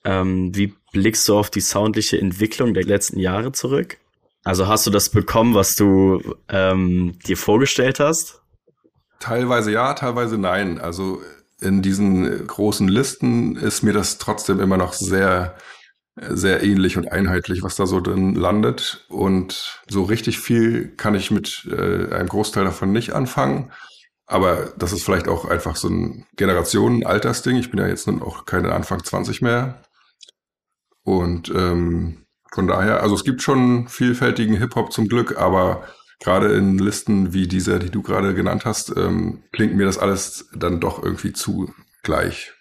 Ähm, 0.04 0.56
wie 0.56 0.74
blickst 0.92 1.28
du 1.28 1.38
auf 1.38 1.50
die 1.50 1.62
soundliche 1.62 2.20
Entwicklung 2.20 2.74
der 2.74 2.84
letzten 2.84 3.20
Jahre 3.20 3.54
zurück? 3.54 3.98
Also 4.48 4.68
hast 4.68 4.88
du 4.88 4.92
das 4.92 5.10
bekommen, 5.10 5.56
was 5.56 5.76
du 5.76 6.22
ähm, 6.48 7.20
dir 7.28 7.36
vorgestellt 7.36 8.00
hast? 8.00 8.42
Teilweise 9.20 9.74
ja, 9.74 9.94
teilweise 9.94 10.38
nein. 10.38 10.80
Also 10.80 11.22
in 11.60 11.82
diesen 11.82 12.48
großen 12.48 12.88
Listen 12.88 13.58
ist 13.58 13.84
mir 13.84 13.92
das 13.92 14.20
trotzdem 14.20 14.62
immer 14.62 14.78
noch 14.78 14.94
sehr, 14.94 15.58
sehr 16.16 16.64
ähnlich 16.64 16.96
und 16.96 17.12
einheitlich, 17.12 17.62
was 17.62 17.76
da 17.76 17.86
so 17.88 18.00
drin 18.00 18.36
landet. 18.36 19.06
Und 19.10 19.82
so 19.90 20.04
richtig 20.04 20.40
viel 20.40 20.96
kann 20.96 21.14
ich 21.14 21.30
mit 21.30 21.68
äh, 21.70 22.14
einem 22.14 22.30
Großteil 22.30 22.64
davon 22.64 22.94
nicht 22.94 23.12
anfangen. 23.12 23.74
Aber 24.28 24.72
das 24.78 24.94
ist 24.94 25.04
vielleicht 25.04 25.28
auch 25.28 25.44
einfach 25.44 25.76
so 25.76 25.90
ein 25.90 26.26
Generationen-Altersding. 26.38 27.58
Ich 27.58 27.70
bin 27.70 27.82
ja 27.82 27.88
jetzt 27.88 28.08
nun 28.08 28.22
auch 28.22 28.46
keine 28.46 28.72
Anfang 28.72 29.04
20 29.04 29.42
mehr. 29.42 29.82
Und 31.04 31.50
ähm, 31.50 32.27
von 32.52 32.68
daher, 32.68 33.02
also 33.02 33.16
es 33.16 33.24
gibt 33.24 33.42
schon 33.42 33.88
vielfältigen 33.88 34.58
Hip-Hop 34.58 34.92
zum 34.92 35.08
Glück, 35.08 35.38
aber 35.38 35.84
gerade 36.20 36.54
in 36.54 36.78
Listen 36.78 37.34
wie 37.34 37.48
dieser, 37.48 37.80
die 37.80 37.90
du 37.90 38.02
gerade 38.02 38.34
genannt 38.34 38.66
hast, 38.66 38.96
ähm, 38.96 39.44
klingt 39.52 39.76
mir 39.76 39.86
das 39.86 39.98
alles 39.98 40.50
dann 40.56 40.80
doch 40.80 41.04
irgendwie 41.04 41.34
zu 41.34 41.74
gleich. 42.04 42.54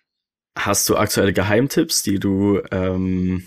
Hast 0.59 0.89
du 0.89 0.97
aktuelle 0.97 1.33
Geheimtipps, 1.33 2.03
die 2.03 2.19
du 2.19 2.61
ähm, 2.71 3.47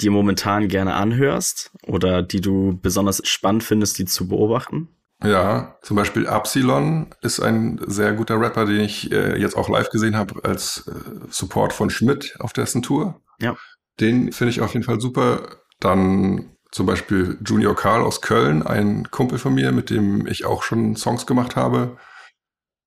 dir 0.00 0.10
momentan 0.10 0.68
gerne 0.68 0.94
anhörst 0.94 1.70
oder 1.86 2.22
die 2.22 2.40
du 2.40 2.78
besonders 2.80 3.26
spannend 3.26 3.64
findest, 3.64 3.98
die 3.98 4.04
zu 4.04 4.28
beobachten? 4.28 4.88
Ja, 5.24 5.78
zum 5.82 5.96
Beispiel 5.96 6.26
Absilon 6.26 7.14
ist 7.22 7.40
ein 7.40 7.80
sehr 7.86 8.12
guter 8.12 8.40
Rapper, 8.40 8.66
den 8.66 8.80
ich 8.80 9.12
äh, 9.12 9.38
jetzt 9.38 9.56
auch 9.56 9.68
live 9.68 9.90
gesehen 9.90 10.16
habe 10.16 10.44
als 10.44 10.88
äh, 10.88 10.92
Support 11.30 11.72
von 11.72 11.90
Schmidt 11.90 12.34
auf 12.40 12.52
dessen 12.52 12.82
Tour. 12.82 13.20
Ja. 13.40 13.56
Den 14.00 14.32
finde 14.32 14.50
ich 14.50 14.60
auf 14.60 14.72
jeden 14.72 14.84
Fall 14.84 15.00
super. 15.00 15.61
Dann 15.82 16.56
zum 16.70 16.86
Beispiel 16.86 17.38
Junior 17.44 17.76
Karl 17.76 18.02
aus 18.02 18.22
Köln, 18.22 18.62
ein 18.62 19.10
Kumpel 19.10 19.38
von 19.38 19.54
mir, 19.54 19.72
mit 19.72 19.90
dem 19.90 20.26
ich 20.26 20.44
auch 20.44 20.62
schon 20.62 20.96
Songs 20.96 21.26
gemacht 21.26 21.56
habe. 21.56 21.98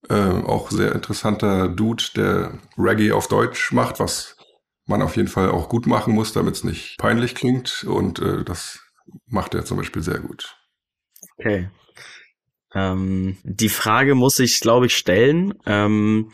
Äh, 0.10 0.14
auch 0.14 0.72
sehr 0.72 0.94
interessanter 0.94 1.68
Dude, 1.68 2.04
der 2.16 2.60
Reggae 2.78 3.12
auf 3.12 3.28
Deutsch 3.28 3.72
macht, 3.72 4.00
was 4.00 4.38
man 4.86 5.02
auf 5.02 5.16
jeden 5.16 5.28
Fall 5.28 5.50
auch 5.50 5.68
gut 5.68 5.88
machen 5.88 6.14
muss, 6.14 6.34
damit 6.34 6.56
es 6.56 6.64
nicht 6.64 6.98
peinlich 6.98 7.36
klingt. 7.36 7.84
Und 7.84 8.20
äh, 8.20 8.44
das 8.44 8.80
macht 9.28 9.54
er 9.56 9.66
zum 9.66 9.78
Beispiel 9.78 10.02
sehr 10.02 10.20
gut. 10.20 10.58
Okay. 11.38 11.70
Ähm, 12.74 13.38
die 13.44 13.70
Frage 13.70 14.16
muss 14.16 14.40
ich, 14.40 14.60
glaube 14.60 14.86
ich, 14.88 14.96
stellen. 14.96 15.54
Ähm, 15.66 16.32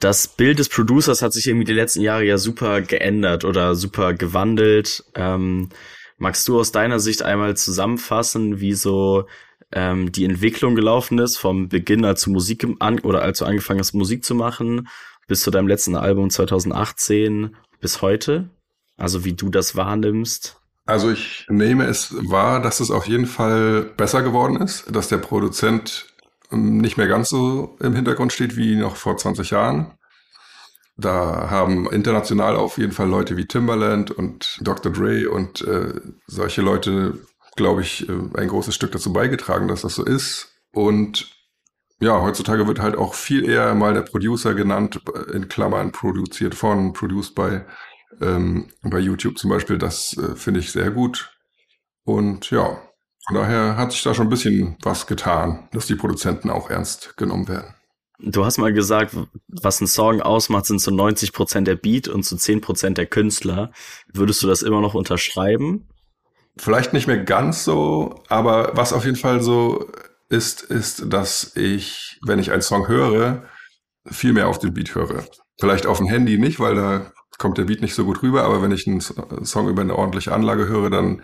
das 0.00 0.28
Bild 0.28 0.58
des 0.58 0.68
Producers 0.68 1.22
hat 1.22 1.32
sich 1.32 1.48
irgendwie 1.48 1.64
die 1.64 1.72
letzten 1.72 2.02
Jahre 2.02 2.24
ja 2.24 2.38
super 2.38 2.82
geändert 2.82 3.44
oder 3.44 3.74
super 3.74 4.14
gewandelt. 4.14 5.04
Ähm, 5.14 5.70
Magst 6.18 6.46
du 6.48 6.58
aus 6.58 6.72
deiner 6.72 6.98
Sicht 6.98 7.22
einmal 7.22 7.56
zusammenfassen, 7.56 8.60
wie 8.60 8.74
so 8.74 9.26
ähm, 9.72 10.12
die 10.12 10.24
Entwicklung 10.24 10.74
gelaufen 10.74 11.18
ist 11.18 11.36
vom 11.36 11.68
Beginn, 11.68 12.04
als 12.04 12.22
du 12.22 12.30
Musik 12.30 12.66
an 12.80 12.98
oder 13.00 13.22
als 13.22 13.38
du 13.38 13.44
angefangen 13.44 13.80
hast, 13.80 13.94
Musik 13.94 14.24
zu 14.24 14.34
machen, 14.34 14.88
bis 15.26 15.42
zu 15.42 15.50
deinem 15.50 15.68
letzten 15.68 15.94
Album 15.94 16.30
2018 16.30 17.56
bis 17.80 18.02
heute? 18.02 18.50
Also 18.96 19.24
wie 19.24 19.34
du 19.34 19.48
das 19.48 19.76
wahrnimmst? 19.76 20.60
Also 20.86 21.12
ich 21.12 21.46
nehme 21.48 21.84
es 21.84 22.14
wahr, 22.18 22.62
dass 22.62 22.80
es 22.80 22.90
auf 22.90 23.06
jeden 23.06 23.26
Fall 23.26 23.82
besser 23.96 24.22
geworden 24.22 24.56
ist, 24.56 24.86
dass 24.90 25.08
der 25.08 25.18
Produzent 25.18 26.14
ähm, 26.50 26.78
nicht 26.78 26.96
mehr 26.96 27.08
ganz 27.08 27.28
so 27.28 27.76
im 27.80 27.94
Hintergrund 27.94 28.32
steht 28.32 28.56
wie 28.56 28.74
noch 28.74 28.96
vor 28.96 29.16
20 29.16 29.50
Jahren. 29.50 29.97
Da 31.00 31.48
haben 31.48 31.88
international 31.90 32.56
auf 32.56 32.76
jeden 32.76 32.92
Fall 32.92 33.08
Leute 33.08 33.36
wie 33.36 33.46
Timbaland 33.46 34.10
und 34.10 34.58
Dr. 34.60 34.92
Dre 34.92 35.30
und 35.30 35.62
äh, 35.62 35.94
solche 36.26 36.60
Leute, 36.60 37.20
glaube 37.54 37.82
ich, 37.82 38.08
äh, 38.08 38.12
ein 38.34 38.48
großes 38.48 38.74
Stück 38.74 38.90
dazu 38.90 39.12
beigetragen, 39.12 39.68
dass 39.68 39.82
das 39.82 39.94
so 39.94 40.04
ist. 40.04 40.48
Und 40.72 41.30
ja, 42.00 42.20
heutzutage 42.20 42.66
wird 42.66 42.80
halt 42.80 42.96
auch 42.96 43.14
viel 43.14 43.48
eher 43.48 43.74
mal 43.74 43.94
der 43.94 44.02
Producer 44.02 44.54
genannt, 44.54 45.00
in 45.32 45.48
Klammern 45.48 45.92
produziert 45.92 46.56
von, 46.56 46.92
produced 46.92 47.36
by, 47.36 47.60
ähm, 48.20 48.66
bei 48.82 48.98
YouTube 48.98 49.38
zum 49.38 49.50
Beispiel. 49.50 49.78
Das 49.78 50.16
äh, 50.16 50.34
finde 50.34 50.58
ich 50.58 50.72
sehr 50.72 50.90
gut. 50.90 51.32
Und 52.02 52.50
ja, 52.50 52.82
von 53.26 53.36
daher 53.36 53.76
hat 53.76 53.92
sich 53.92 54.02
da 54.02 54.14
schon 54.14 54.26
ein 54.26 54.30
bisschen 54.30 54.76
was 54.82 55.06
getan, 55.06 55.68
dass 55.70 55.86
die 55.86 55.94
Produzenten 55.94 56.50
auch 56.50 56.70
ernst 56.70 57.16
genommen 57.16 57.46
werden. 57.46 57.74
Du 58.20 58.44
hast 58.44 58.58
mal 58.58 58.72
gesagt, 58.72 59.16
was 59.46 59.80
ein 59.80 59.86
Song 59.86 60.20
ausmacht, 60.20 60.66
sind 60.66 60.80
so 60.80 60.90
90 60.90 61.32
Prozent 61.32 61.68
der 61.68 61.76
Beat 61.76 62.08
und 62.08 62.24
so 62.24 62.36
10 62.36 62.60
Prozent 62.60 62.98
der 62.98 63.06
Künstler. 63.06 63.70
Würdest 64.12 64.42
du 64.42 64.48
das 64.48 64.62
immer 64.62 64.80
noch 64.80 64.94
unterschreiben? 64.94 65.88
Vielleicht 66.56 66.92
nicht 66.92 67.06
mehr 67.06 67.22
ganz 67.22 67.64
so, 67.64 68.24
aber 68.28 68.72
was 68.74 68.92
auf 68.92 69.04
jeden 69.04 69.16
Fall 69.16 69.40
so 69.40 69.88
ist, 70.28 70.62
ist, 70.62 71.12
dass 71.12 71.54
ich, 71.54 72.18
wenn 72.26 72.40
ich 72.40 72.50
einen 72.50 72.62
Song 72.62 72.88
höre, 72.88 73.44
viel 74.06 74.32
mehr 74.32 74.48
auf 74.48 74.58
den 74.58 74.74
Beat 74.74 74.94
höre. 74.94 75.24
Vielleicht 75.60 75.86
auf 75.86 75.98
dem 75.98 76.08
Handy 76.08 76.38
nicht, 76.38 76.58
weil 76.58 76.74
da 76.74 77.12
kommt 77.38 77.58
der 77.58 77.64
Beat 77.64 77.80
nicht 77.80 77.94
so 77.94 78.04
gut 78.04 78.22
rüber, 78.22 78.42
aber 78.42 78.62
wenn 78.62 78.72
ich 78.72 78.86
einen 78.88 79.00
Song 79.00 79.68
über 79.68 79.82
eine 79.82 79.94
ordentliche 79.94 80.32
Anlage 80.32 80.66
höre, 80.66 80.90
dann 80.90 81.22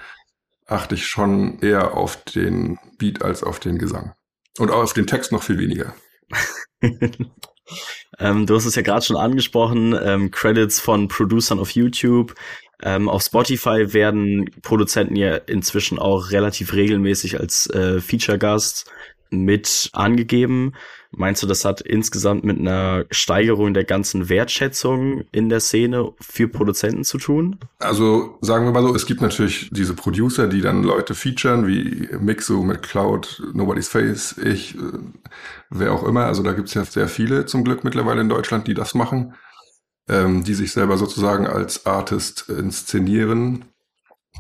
achte 0.66 0.94
ich 0.94 1.06
schon 1.06 1.58
eher 1.58 1.96
auf 1.96 2.22
den 2.24 2.78
Beat 2.98 3.22
als 3.22 3.42
auf 3.42 3.58
den 3.58 3.78
Gesang. 3.78 4.14
Und 4.58 4.70
auch 4.70 4.82
auf 4.82 4.92
den 4.92 5.08
Text 5.08 5.32
noch 5.32 5.42
viel 5.42 5.58
weniger. 5.58 5.94
ähm, 8.18 8.46
du 8.46 8.54
hast 8.54 8.66
es 8.66 8.74
ja 8.74 8.82
gerade 8.82 9.04
schon 9.04 9.16
angesprochen, 9.16 9.98
ähm, 10.02 10.30
Credits 10.30 10.80
von 10.80 11.08
Producern 11.08 11.58
auf 11.58 11.70
YouTube. 11.70 12.34
Ähm, 12.82 13.08
auf 13.08 13.22
Spotify 13.22 13.92
werden 13.92 14.50
Produzenten 14.62 15.16
ja 15.16 15.36
inzwischen 15.36 15.98
auch 15.98 16.30
relativ 16.30 16.74
regelmäßig 16.74 17.40
als 17.40 17.68
äh, 17.70 18.00
Feature-Gast 18.00 18.90
mit 19.42 19.90
angegeben. 19.92 20.74
Meinst 21.16 21.42
du, 21.42 21.46
das 21.46 21.64
hat 21.64 21.80
insgesamt 21.80 22.44
mit 22.44 22.58
einer 22.58 23.04
Steigerung 23.10 23.72
der 23.72 23.84
ganzen 23.84 24.28
Wertschätzung 24.28 25.24
in 25.32 25.48
der 25.48 25.60
Szene 25.60 26.12
für 26.20 26.48
Produzenten 26.48 27.04
zu 27.04 27.18
tun? 27.18 27.58
Also 27.78 28.38
sagen 28.40 28.64
wir 28.64 28.72
mal 28.72 28.82
so, 28.82 28.94
es 28.94 29.06
gibt 29.06 29.20
natürlich 29.20 29.70
diese 29.70 29.94
Producer, 29.94 30.48
die 30.48 30.60
dann 30.60 30.82
Leute 30.82 31.14
featuren, 31.14 31.66
wie 31.66 32.08
Mixo 32.18 32.62
mit 32.62 32.82
Cloud, 32.82 33.42
Nobody's 33.52 33.88
Face, 33.88 34.36
ich, 34.38 34.74
äh, 34.74 34.80
wer 35.70 35.92
auch 35.92 36.04
immer. 36.04 36.26
Also 36.26 36.42
da 36.42 36.52
gibt 36.52 36.68
es 36.68 36.74
ja 36.74 36.84
sehr 36.84 37.08
viele 37.08 37.46
zum 37.46 37.64
Glück 37.64 37.84
mittlerweile 37.84 38.20
in 38.20 38.28
Deutschland, 38.28 38.66
die 38.66 38.74
das 38.74 38.94
machen, 38.94 39.34
ähm, 40.08 40.42
die 40.44 40.54
sich 40.54 40.72
selber 40.72 40.96
sozusagen 40.96 41.46
als 41.46 41.86
Artist 41.86 42.48
inszenieren 42.48 43.66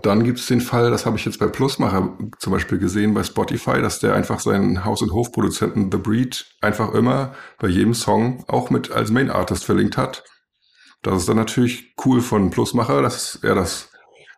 dann 0.02 0.24
gibt 0.24 0.38
es 0.38 0.46
den 0.46 0.60
Fall, 0.60 0.90
das 0.90 1.06
habe 1.06 1.16
ich 1.16 1.24
jetzt 1.24 1.38
bei 1.38 1.46
Plusmacher 1.46 2.18
zum 2.38 2.52
Beispiel 2.52 2.78
gesehen, 2.78 3.14
bei 3.14 3.22
Spotify, 3.22 3.80
dass 3.80 4.00
der 4.00 4.14
einfach 4.14 4.40
seinen 4.40 4.84
Haus- 4.84 5.02
und 5.02 5.12
Hofproduzenten 5.12 5.90
The 5.90 5.98
Breed 5.98 6.46
einfach 6.60 6.92
immer 6.92 7.34
bei 7.58 7.68
jedem 7.68 7.94
Song 7.94 8.44
auch 8.48 8.70
mit 8.70 8.90
als 8.90 9.10
Main 9.10 9.30
Artist 9.30 9.64
verlinkt 9.64 9.96
hat. 9.96 10.24
Das 11.02 11.18
ist 11.18 11.28
dann 11.28 11.36
natürlich 11.36 11.94
cool 12.04 12.20
von 12.20 12.50
Plusmacher, 12.50 13.02
dass 13.02 13.38
er 13.42 13.54
das 13.54 13.90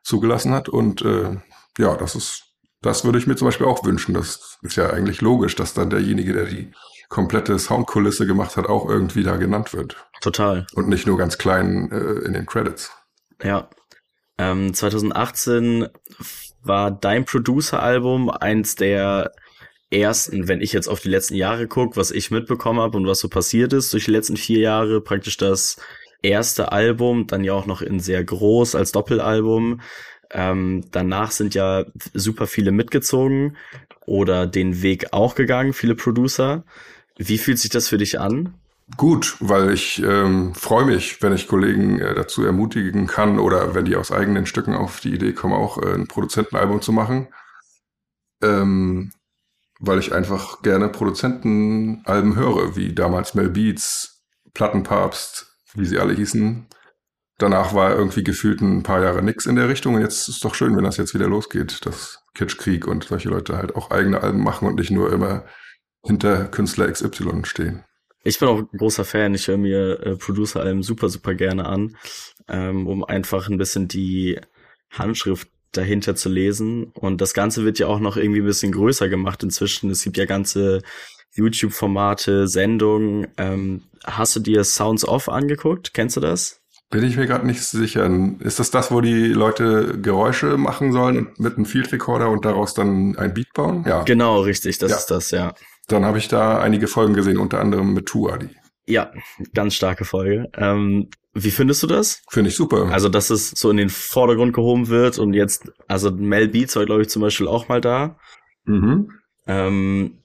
zugelassen 0.02 0.52
hat. 0.52 0.68
Und 0.68 1.02
äh, 1.02 1.36
ja, 1.78 1.96
das 1.96 2.14
ist, 2.14 2.44
das 2.82 3.04
würde 3.04 3.18
ich 3.18 3.26
mir 3.26 3.36
zum 3.36 3.48
Beispiel 3.48 3.66
auch 3.66 3.84
wünschen. 3.84 4.14
Das 4.14 4.58
ist 4.62 4.76
ja 4.76 4.90
eigentlich 4.90 5.20
logisch, 5.20 5.56
dass 5.56 5.75
dann 5.75 5.90
derjenige, 5.90 6.32
der 6.32 6.44
die 6.44 6.72
komplette 7.08 7.58
Soundkulisse 7.58 8.26
gemacht 8.26 8.56
hat, 8.56 8.66
auch 8.66 8.88
irgendwie 8.88 9.22
da 9.22 9.36
genannt 9.36 9.72
wird. 9.72 9.96
Total. 10.20 10.66
Und 10.75 10.88
nicht 10.88 11.06
nur 11.06 11.16
ganz 11.16 11.38
klein 11.38 11.90
äh, 11.92 12.26
in 12.26 12.32
den 12.32 12.46
Credits. 12.46 12.90
Ja, 13.42 13.68
ähm, 14.38 14.74
2018 14.74 15.88
war 16.62 16.90
dein 16.90 17.24
Producer-Album 17.24 18.30
eins 18.30 18.74
der 18.74 19.32
ersten, 19.90 20.48
wenn 20.48 20.60
ich 20.60 20.72
jetzt 20.72 20.88
auf 20.88 21.00
die 21.00 21.08
letzten 21.08 21.34
Jahre 21.34 21.68
gucke, 21.68 21.96
was 21.96 22.10
ich 22.10 22.30
mitbekommen 22.30 22.80
habe 22.80 22.96
und 22.96 23.06
was 23.06 23.20
so 23.20 23.28
passiert 23.28 23.72
ist 23.72 23.92
durch 23.92 24.06
die 24.06 24.10
letzten 24.10 24.36
vier 24.36 24.58
Jahre, 24.58 25.00
praktisch 25.00 25.36
das 25.36 25.76
erste 26.22 26.72
Album, 26.72 27.26
dann 27.26 27.44
ja 27.44 27.52
auch 27.52 27.66
noch 27.66 27.82
in 27.82 28.00
sehr 28.00 28.24
groß 28.24 28.74
als 28.74 28.92
Doppelalbum. 28.92 29.80
Ähm, 30.30 30.84
danach 30.90 31.30
sind 31.30 31.54
ja 31.54 31.84
super 32.12 32.46
viele 32.46 32.72
mitgezogen 32.72 33.56
oder 34.06 34.46
den 34.46 34.82
Weg 34.82 35.12
auch 35.12 35.34
gegangen, 35.36 35.72
viele 35.72 35.94
Producer. 35.94 36.64
Wie 37.16 37.38
fühlt 37.38 37.58
sich 37.58 37.70
das 37.70 37.88
für 37.88 37.98
dich 37.98 38.18
an? 38.18 38.54
Gut, 38.94 39.36
weil 39.40 39.72
ich 39.72 40.00
ähm, 40.02 40.54
freue 40.54 40.84
mich, 40.84 41.20
wenn 41.20 41.32
ich 41.32 41.48
Kollegen 41.48 41.98
äh, 41.98 42.14
dazu 42.14 42.44
ermutigen 42.44 43.08
kann 43.08 43.40
oder 43.40 43.74
wenn 43.74 43.84
die 43.84 43.96
aus 43.96 44.12
eigenen 44.12 44.46
Stücken 44.46 44.74
auf 44.74 45.00
die 45.00 45.12
Idee 45.12 45.32
kommen, 45.32 45.54
auch 45.54 45.82
äh, 45.82 45.94
ein 45.94 46.06
Produzentenalbum 46.06 46.80
zu 46.80 46.92
machen. 46.92 47.26
Ähm, 48.42 49.12
weil 49.80 49.98
ich 49.98 50.14
einfach 50.14 50.62
gerne 50.62 50.88
Produzentenalben 50.88 52.36
höre, 52.36 52.76
wie 52.76 52.94
damals 52.94 53.34
Mel 53.34 53.50
Beats, 53.50 54.24
Plattenpapst, 54.54 55.52
wie 55.74 55.84
sie 55.84 55.98
alle 55.98 56.14
hießen. 56.14 56.66
Danach 57.38 57.74
war 57.74 57.94
irgendwie 57.94 58.24
gefühlt 58.24 58.62
ein 58.62 58.82
paar 58.82 59.02
Jahre 59.02 59.22
nix 59.22 59.46
in 59.46 59.56
der 59.56 59.68
Richtung 59.68 59.96
und 59.96 60.00
jetzt 60.00 60.28
ist 60.28 60.36
es 60.36 60.40
doch 60.40 60.54
schön, 60.54 60.76
wenn 60.76 60.84
das 60.84 60.96
jetzt 60.96 61.12
wieder 61.12 61.28
losgeht, 61.28 61.84
dass 61.84 62.22
Kitschkrieg 62.34 62.86
und 62.86 63.04
solche 63.04 63.28
Leute 63.28 63.58
halt 63.58 63.74
auch 63.74 63.90
eigene 63.90 64.22
Alben 64.22 64.42
machen 64.42 64.68
und 64.68 64.76
nicht 64.76 64.90
nur 64.90 65.12
immer 65.12 65.44
hinter 66.02 66.46
Künstler 66.46 66.90
XY 66.90 67.44
stehen. 67.44 67.84
Ich 68.26 68.40
bin 68.40 68.49
auch 68.49 68.59
ein 68.59 68.78
großer 68.78 69.04
Fan. 69.04 69.35
Ich 69.35 69.47
höre 69.47 69.56
mir 69.56 70.00
äh, 70.00 70.16
Producer-Alben 70.16 70.83
super, 70.83 71.09
super 71.09 71.35
gerne 71.35 71.66
an, 71.66 71.97
ähm, 72.49 72.87
um 72.88 73.04
einfach 73.04 73.49
ein 73.49 73.56
bisschen 73.56 73.87
die 73.87 74.40
Handschrift 74.90 75.49
dahinter 75.71 76.16
zu 76.16 76.28
lesen. 76.28 76.90
Und 76.95 77.21
das 77.21 77.35
Ganze 77.35 77.64
wird 77.64 77.78
ja 77.78 77.87
auch 77.87 78.00
noch 78.00 78.16
irgendwie 78.16 78.40
ein 78.40 78.47
bisschen 78.47 78.73
größer 78.73 79.09
gemacht 79.09 79.42
inzwischen. 79.45 79.90
Es 79.90 80.02
gibt 80.02 80.16
ja 80.16 80.25
ganze 80.25 80.83
YouTube-Formate, 81.35 82.49
Sendungen. 82.49 83.28
Ähm, 83.37 83.85
hast 84.04 84.35
du 84.35 84.40
dir 84.40 84.64
Sounds 84.64 85.06
Off 85.06 85.28
angeguckt? 85.28 85.95
Kennst 85.95 86.16
du 86.16 86.21
das? 86.21 86.61
Bin 86.90 87.04
ich 87.04 87.16
mir 87.16 87.26
gerade 87.26 87.47
nicht 87.47 87.62
sicher. 87.62 88.09
Ist 88.40 88.59
das 88.59 88.71
das, 88.71 88.90
wo 88.90 89.00
die 89.00 89.28
Leute 89.28 89.99
Geräusche 90.00 90.56
machen 90.56 90.92
sollen 90.92 91.28
mit 91.37 91.56
einem 91.56 91.66
Field 91.66 91.92
Recorder 91.92 92.30
und 92.30 92.45
daraus 92.45 92.75
dann 92.75 93.16
ein 93.16 93.35
Beat 93.35 93.52
bauen? 93.54 93.85
Ja. 93.87 94.02
Genau, 94.04 94.40
richtig. 94.40 94.78
Das 94.78 94.90
ja. 94.90 94.97
ist 94.97 95.06
das, 95.06 95.30
ja. 95.33 95.54
Dann 95.88 96.04
habe 96.04 96.18
ich 96.18 96.28
da 96.28 96.58
einige 96.58 96.88
Folgen 96.88 97.14
gesehen, 97.14 97.38
unter 97.38 97.60
anderem 97.60 97.92
mit 97.92 98.06
Tuadi. 98.06 98.50
Ja, 98.86 99.12
ganz 99.54 99.74
starke 99.74 100.04
Folge. 100.04 100.48
Ähm, 100.56 101.08
wie 101.34 101.50
findest 101.50 101.82
du 101.82 101.86
das? 101.86 102.22
Finde 102.30 102.50
ich 102.50 102.56
super. 102.56 102.88
Also, 102.90 103.08
dass 103.08 103.30
es 103.30 103.50
so 103.50 103.70
in 103.70 103.76
den 103.76 103.90
Vordergrund 103.90 104.54
gehoben 104.54 104.88
wird 104.88 105.18
und 105.18 105.34
jetzt, 105.34 105.70
also 105.86 106.10
Mel 106.10 106.48
Beats 106.48 106.76
war, 106.76 106.86
glaube 106.86 107.02
ich, 107.02 107.08
zum 107.08 107.22
Beispiel 107.22 107.48
auch 107.48 107.68
mal 107.68 107.80
da. 107.80 108.18
Mhm. 108.64 109.10
Ähm, 109.46 110.22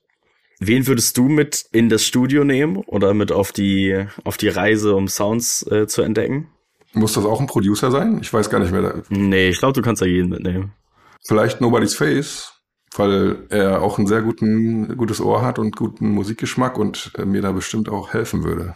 wen 0.60 0.88
würdest 0.88 1.18
du 1.18 1.24
mit 1.24 1.66
in 1.72 1.90
das 1.90 2.06
Studio 2.06 2.44
nehmen 2.44 2.78
oder 2.78 3.14
mit 3.14 3.32
auf 3.32 3.52
die, 3.52 4.06
auf 4.24 4.38
die 4.38 4.48
Reise, 4.48 4.96
um 4.96 5.08
Sounds 5.08 5.66
äh, 5.70 5.88
zu 5.88 6.02
entdecken? 6.02 6.48
Muss 6.94 7.14
das 7.14 7.26
auch 7.26 7.40
ein 7.40 7.48
Producer 7.48 7.92
sein? 7.92 8.20
Ich 8.22 8.32
weiß 8.32 8.50
gar 8.50 8.60
nicht 8.60 8.72
mehr. 8.72 9.04
Nee, 9.10 9.50
ich 9.50 9.60
glaube, 9.60 9.74
du 9.74 9.82
kannst 9.82 10.02
da 10.02 10.06
jeden 10.06 10.30
mitnehmen. 10.30 10.74
Vielleicht 11.26 11.62
Nobody's 11.62 11.96
Face 11.96 12.61
weil 12.96 13.46
er 13.50 13.82
auch 13.82 13.98
ein 13.98 14.08
sehr 14.08 14.22
guten, 14.22 14.98
gutes 14.98 15.22
Ohr 15.22 15.42
hat 15.42 15.60
und 15.60 15.76
guten 15.76 16.10
Musikgeschmack 16.10 16.78
und 16.78 17.12
äh, 17.18 17.26
mir 17.26 17.42
da 17.42 17.52
bestimmt 17.52 17.90
auch 17.90 18.14
helfen 18.14 18.44
würde. 18.44 18.76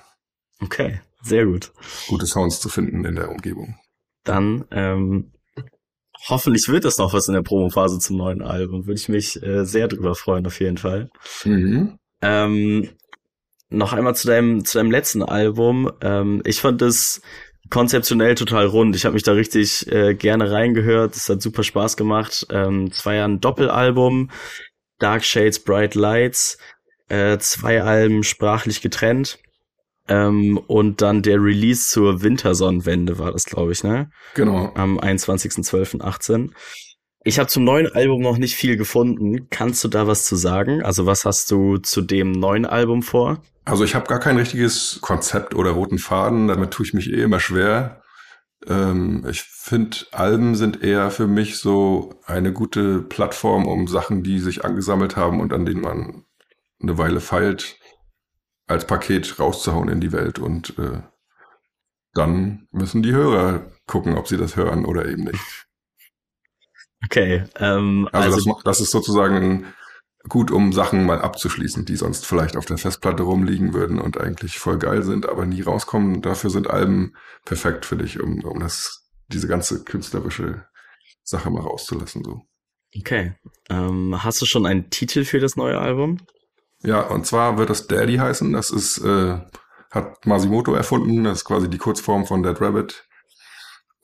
Okay, 0.61 1.01
sehr 1.21 1.45
gut. 1.45 1.71
Gute 2.07 2.25
Sounds 2.25 2.59
zu 2.59 2.69
finden 2.69 3.03
in 3.05 3.15
der 3.15 3.29
Umgebung. 3.29 3.75
Dann 4.23 4.65
ähm, 4.71 5.33
hoffentlich 6.29 6.67
wird 6.69 6.85
das 6.85 6.97
noch 6.97 7.13
was 7.13 7.27
in 7.27 7.33
der 7.33 7.41
Promophase 7.41 7.99
zum 7.99 8.17
neuen 8.17 8.41
Album. 8.41 8.85
Würde 8.85 8.99
ich 8.99 9.09
mich 9.09 9.41
äh, 9.43 9.65
sehr 9.65 9.87
drüber 9.87 10.15
freuen, 10.15 10.47
auf 10.47 10.59
jeden 10.59 10.77
Fall. 10.77 11.09
Mhm. 11.43 11.99
Ähm, 12.21 12.89
noch 13.69 13.93
einmal 13.93 14.15
zu 14.15 14.27
deinem, 14.27 14.63
zu 14.63 14.77
deinem 14.77 14.91
letzten 14.91 15.23
Album. 15.23 15.91
Ähm, 16.01 16.41
ich 16.45 16.61
fand 16.61 16.81
es 16.81 17.21
konzeptionell 17.69 18.35
total 18.35 18.65
rund. 18.65 18.95
Ich 18.95 19.05
habe 19.05 19.13
mich 19.13 19.23
da 19.23 19.33
richtig 19.33 19.91
äh, 19.91 20.13
gerne 20.13 20.51
reingehört. 20.51 21.15
Es 21.15 21.29
hat 21.29 21.41
super 21.41 21.63
Spaß 21.63 21.97
gemacht. 21.97 22.45
Ähm, 22.49 22.89
es 22.91 23.05
war 23.05 23.13
ja 23.13 23.25
ein 23.25 23.39
Doppelalbum. 23.39 24.31
Dark 24.99 25.25
Shades, 25.25 25.59
Bright 25.59 25.95
Lights. 25.95 26.57
Äh, 27.09 27.37
zwei 27.39 27.81
Alben 27.83 28.23
sprachlich 28.23 28.81
getrennt. 28.81 29.39
Ähm, 30.07 30.57
und 30.67 31.01
dann 31.01 31.21
der 31.21 31.41
Release 31.41 31.89
zur 31.89 32.21
Wintersonnenwende 32.21 33.17
war 33.17 33.31
das, 33.31 33.45
glaube 33.45 33.71
ich, 33.71 33.83
ne? 33.83 34.11
Genau. 34.35 34.71
Am 34.75 34.99
21.12.18. 34.99 36.51
Ich 37.27 37.39
habe 37.39 37.49
zum 37.49 37.63
neuen 37.63 37.91
Album 37.91 38.21
noch 38.21 38.37
nicht 38.37 38.55
viel 38.55 38.77
gefunden. 38.77 39.49
Kannst 39.49 39.83
du 39.83 39.87
da 39.87 40.05
was 40.05 40.25
zu 40.25 40.35
sagen? 40.35 40.83
Also 40.83 41.07
was 41.07 41.25
hast 41.25 41.49
du 41.49 41.77
zu 41.77 42.03
dem 42.03 42.31
neuen 42.31 42.67
Album 42.67 43.01
vor? 43.01 43.41
Also 43.65 43.83
ich 43.83 43.95
habe 43.95 44.05
gar 44.05 44.19
kein 44.19 44.37
richtiges 44.37 44.99
Konzept 45.01 45.55
oder 45.55 45.71
roten 45.71 45.97
Faden. 45.97 46.47
Damit 46.47 46.69
tue 46.69 46.85
ich 46.85 46.93
mich 46.93 47.11
eh 47.11 47.23
immer 47.23 47.39
schwer. 47.39 48.03
Ähm, 48.67 49.25
ich 49.27 49.41
finde, 49.41 49.97
Alben 50.11 50.53
sind 50.53 50.83
eher 50.83 51.09
für 51.09 51.25
mich 51.25 51.57
so 51.57 52.13
eine 52.27 52.53
gute 52.53 53.01
Plattform, 53.01 53.65
um 53.65 53.87
Sachen, 53.87 54.21
die 54.21 54.37
sich 54.37 54.63
angesammelt 54.63 55.15
haben 55.15 55.39
und 55.39 55.51
an 55.51 55.65
denen 55.65 55.81
man 55.81 56.25
eine 56.79 56.99
Weile 56.99 57.21
feilt, 57.21 57.79
als 58.67 58.85
Paket 58.85 59.39
rauszuhauen 59.39 59.89
in 59.89 59.99
die 59.99 60.11
Welt. 60.11 60.37
Und 60.37 60.77
äh, 60.77 61.01
dann 62.13 62.67
müssen 62.69 63.01
die 63.01 63.13
Hörer 63.13 63.65
gucken, 63.87 64.15
ob 64.15 64.27
sie 64.27 64.37
das 64.37 64.55
hören 64.55 64.85
oder 64.85 65.07
eben 65.07 65.23
nicht. 65.23 65.64
Okay. 67.05 67.43
Ähm, 67.57 68.09
also, 68.11 68.35
also 68.35 68.53
das, 68.53 68.63
das 68.63 68.81
ist 68.81 68.91
sozusagen 68.91 69.65
gut, 70.27 70.51
um 70.51 70.73
Sachen 70.73 71.05
mal 71.05 71.21
abzuschließen, 71.21 71.85
die 71.85 71.95
sonst 71.95 72.25
vielleicht 72.25 72.57
auf 72.57 72.65
der 72.65 72.77
Festplatte 72.77 73.23
rumliegen 73.23 73.73
würden 73.73 73.99
und 73.99 74.19
eigentlich 74.19 74.57
voll 74.59 74.77
geil 74.77 75.03
sind, 75.03 75.29
aber 75.29 75.45
nie 75.45 75.61
rauskommen. 75.61 76.21
Dafür 76.21 76.49
sind 76.49 76.69
Alben 76.69 77.13
perfekt 77.45 77.85
für 77.85 77.97
dich, 77.97 78.19
um, 78.19 78.43
um 78.43 78.59
das, 78.59 79.07
diese 79.27 79.47
ganze 79.47 79.83
künstlerische 79.83 80.65
Sache 81.23 81.49
mal 81.49 81.61
rauszulassen. 81.61 82.23
So. 82.23 82.41
Okay. 82.97 83.33
Ähm, 83.69 84.23
hast 84.23 84.41
du 84.41 84.45
schon 84.45 84.65
einen 84.65 84.89
Titel 84.89 85.25
für 85.25 85.39
das 85.39 85.55
neue 85.55 85.77
Album? 85.77 86.17
Ja, 86.81 87.01
und 87.01 87.25
zwar 87.25 87.57
wird 87.57 87.69
das 87.69 87.87
Daddy 87.87 88.17
heißen. 88.17 88.51
Das 88.53 88.69
ist, 88.71 88.99
äh, 88.99 89.39
hat 89.91 90.25
Masimoto 90.25 90.73
erfunden. 90.73 91.23
Das 91.23 91.39
ist 91.39 91.45
quasi 91.45 91.69
die 91.69 91.77
Kurzform 91.77 92.25
von 92.25 92.43
Dead 92.43 92.59
Rabbit. 92.59 93.07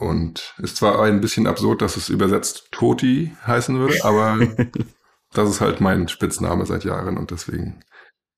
Und 0.02 0.56
ist 0.58 0.78
zwar 0.78 1.00
ein 1.04 1.22
bisschen 1.22 1.46
absurd, 1.46 1.84
dass 1.84 1.96
es 1.96 2.10
übersetzt 2.10 2.70
Toti 2.72 3.36
heißen 3.46 3.78
würde, 3.78 4.04
aber 4.04 4.40
das 5.34 5.48
ist 5.48 5.62
halt 5.62 5.80
mein 5.80 6.08
Spitzname 6.08 6.66
seit 6.66 6.84
Jahren 6.86 7.20
und 7.20 7.30
deswegen 7.30 7.84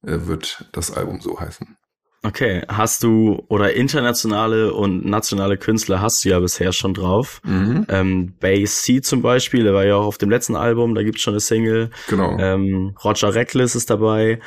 äh, 0.05 0.27
wird 0.27 0.67
das 0.73 0.91
Album 0.91 1.21
so 1.21 1.39
heißen. 1.39 1.77
Okay, 2.21 2.63
hast 2.67 3.03
du 3.03 3.45
oder 3.47 3.75
internationale 3.75 4.73
und 4.73 5.05
nationale 5.05 5.57
Künstler 5.57 6.01
hast 6.01 6.25
du 6.25 6.29
ja 6.29 6.39
bisher 6.41 6.73
schon 6.73 6.93
drauf. 6.93 7.39
Mhm. 7.45 7.85
Ähm, 7.87 8.33
Bass 8.41 8.81
C 8.81 8.99
zum 8.99 9.21
Beispiel, 9.21 9.63
der 9.63 9.73
war 9.73 9.85
ja 9.85 9.95
auch 9.95 10.05
auf 10.05 10.17
dem 10.17 10.29
letzten 10.29 10.57
Album, 10.57 10.95
da 10.95 11.03
gibt's 11.03 11.21
schon 11.21 11.33
eine 11.33 11.39
Single. 11.39 11.91
Genau. 12.09 12.37
Ähm, 12.39 12.93
Roger 13.05 13.33
Reckless 13.33 13.75
ist 13.75 13.89
dabei. 13.89 14.41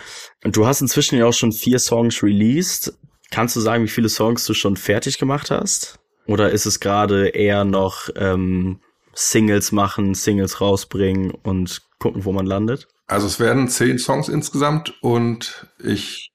Und 0.45 0.55
du 0.55 0.67
hast 0.67 0.83
inzwischen 0.83 1.19
ja 1.19 1.25
auch 1.25 1.33
schon 1.33 1.53
vier 1.53 1.79
Songs 1.79 2.23
released. 2.23 2.93
Kannst 3.31 3.57
du 3.57 3.61
sagen, 3.61 3.85
wie 3.85 3.89
viele 3.89 4.11
Songs 4.11 4.45
du 4.45 4.53
schon 4.53 4.77
fertig 4.77 5.17
gemacht 5.19 5.51
hast? 5.51 5.99
Oder 6.27 6.51
ist 6.51 6.67
es 6.67 6.81
gerade 6.81 7.29
eher 7.29 7.65
noch 7.65 8.09
ähm, 8.17 8.81
Singles 9.15 9.73
machen, 9.73 10.15
Singles 10.15 10.61
rausbringen 10.61 11.31
und 11.31 11.83
gucken, 11.99 12.25
wo 12.25 12.33
man 12.33 12.47
landet? 12.47 12.89
Also 13.07 13.27
es 13.27 13.39
werden 13.39 13.69
zehn 13.69 13.99
Songs 13.99 14.29
insgesamt 14.29 14.95
und 15.03 15.69
ich 15.83 16.33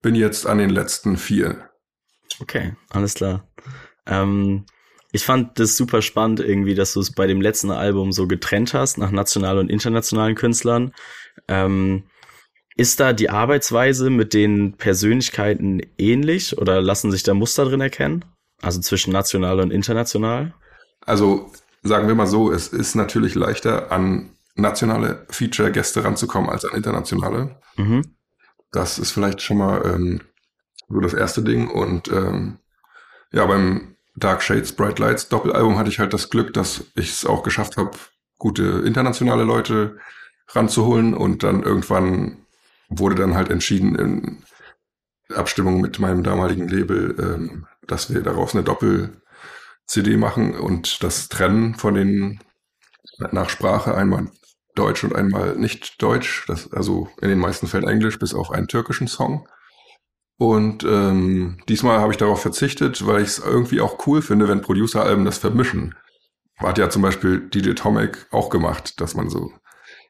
bin 0.00 0.14
jetzt 0.14 0.46
an 0.46 0.58
den 0.58 0.70
letzten 0.70 1.16
vier. 1.16 1.70
Okay, 2.40 2.74
alles 2.90 3.14
klar. 3.14 3.48
Ähm, 4.06 4.64
ich 5.12 5.24
fand 5.24 5.58
das 5.60 5.76
super 5.76 6.02
spannend 6.02 6.40
irgendwie, 6.40 6.74
dass 6.74 6.94
du 6.94 7.00
es 7.00 7.12
bei 7.12 7.26
dem 7.26 7.40
letzten 7.40 7.70
Album 7.70 8.12
so 8.12 8.26
getrennt 8.26 8.74
hast 8.74 8.98
nach 8.98 9.10
nationalen 9.10 9.60
und 9.60 9.70
internationalen 9.70 10.34
Künstlern. 10.34 10.92
Ähm, 11.46 12.04
ist 12.76 12.98
da 12.98 13.12
die 13.12 13.30
Arbeitsweise 13.30 14.10
mit 14.10 14.34
den 14.34 14.76
Persönlichkeiten 14.76 15.80
ähnlich 15.96 16.58
oder 16.58 16.82
lassen 16.82 17.12
sich 17.12 17.22
da 17.22 17.32
Muster 17.32 17.64
drin 17.66 17.80
erkennen? 17.80 18.24
Also 18.62 18.80
zwischen 18.80 19.12
national 19.12 19.60
und 19.60 19.70
international? 19.70 20.54
Also 21.00 21.52
sagen 21.82 22.08
wir 22.08 22.14
mal 22.14 22.26
so, 22.26 22.50
es 22.50 22.68
ist 22.68 22.94
natürlich 22.94 23.34
leichter 23.34 23.92
an 23.92 24.30
nationale 24.54 25.26
Feature-Gäste 25.30 26.04
ranzukommen 26.04 26.50
als 26.50 26.64
an 26.64 26.76
internationale. 26.76 27.56
Mhm. 27.76 28.16
Das 28.72 28.98
ist 28.98 29.10
vielleicht 29.12 29.42
schon 29.42 29.58
mal 29.58 29.82
ähm, 29.84 30.20
so 30.88 31.00
das 31.00 31.14
erste 31.14 31.42
Ding. 31.42 31.68
Und 31.68 32.08
ähm, 32.08 32.58
ja, 33.32 33.46
beim 33.46 33.96
Dark 34.16 34.42
Shades, 34.42 34.72
Bright 34.72 34.98
Lights 34.98 35.28
Doppelalbum 35.28 35.78
hatte 35.78 35.90
ich 35.90 35.98
halt 35.98 36.12
das 36.12 36.30
Glück, 36.30 36.54
dass 36.54 36.84
ich 36.94 37.10
es 37.10 37.26
auch 37.26 37.42
geschafft 37.42 37.76
habe, 37.76 37.92
gute 38.38 38.82
internationale 38.84 39.44
Leute 39.44 39.98
ranzuholen. 40.48 41.14
Und 41.14 41.42
dann 41.42 41.62
irgendwann 41.62 42.46
wurde 42.88 43.16
dann 43.16 43.34
halt 43.34 43.50
entschieden 43.50 43.96
in 43.96 44.42
Abstimmung 45.32 45.80
mit 45.80 45.98
meinem 45.98 46.22
damaligen 46.22 46.68
Label, 46.68 47.16
ähm, 47.18 47.66
dass 47.86 48.12
wir 48.12 48.22
daraus 48.22 48.54
eine 48.54 48.64
Doppel-CD 48.64 50.16
machen 50.16 50.54
und 50.54 51.02
das 51.02 51.28
Trennen 51.28 51.74
von 51.74 51.94
den 51.94 52.40
nach 53.18 53.48
Sprache 53.48 53.94
einmal 53.94 54.28
Deutsch 54.74 55.04
und 55.04 55.14
einmal 55.14 55.56
nicht 55.56 56.02
Deutsch, 56.02 56.44
das, 56.48 56.72
also 56.72 57.08
in 57.20 57.28
den 57.28 57.38
meisten 57.38 57.68
Fällen 57.68 57.88
Englisch, 57.88 58.18
bis 58.18 58.34
auf 58.34 58.50
einen 58.50 58.66
türkischen 58.66 59.06
Song. 59.06 59.48
Und 60.36 60.82
ähm, 60.82 61.58
diesmal 61.68 62.00
habe 62.00 62.12
ich 62.12 62.18
darauf 62.18 62.42
verzichtet, 62.42 63.06
weil 63.06 63.22
ich 63.22 63.28
es 63.28 63.38
irgendwie 63.38 63.80
auch 63.80 64.04
cool 64.06 64.20
finde, 64.20 64.48
wenn 64.48 64.62
Producer-Alben 64.62 65.24
das 65.24 65.38
vermischen. 65.38 65.94
Hat 66.56 66.78
ja 66.78 66.90
zum 66.90 67.02
Beispiel 67.02 67.48
DJ 67.48 67.72
Tomek 67.72 68.26
auch 68.32 68.50
gemacht, 68.50 69.00
dass 69.00 69.14
man 69.14 69.30
so 69.30 69.52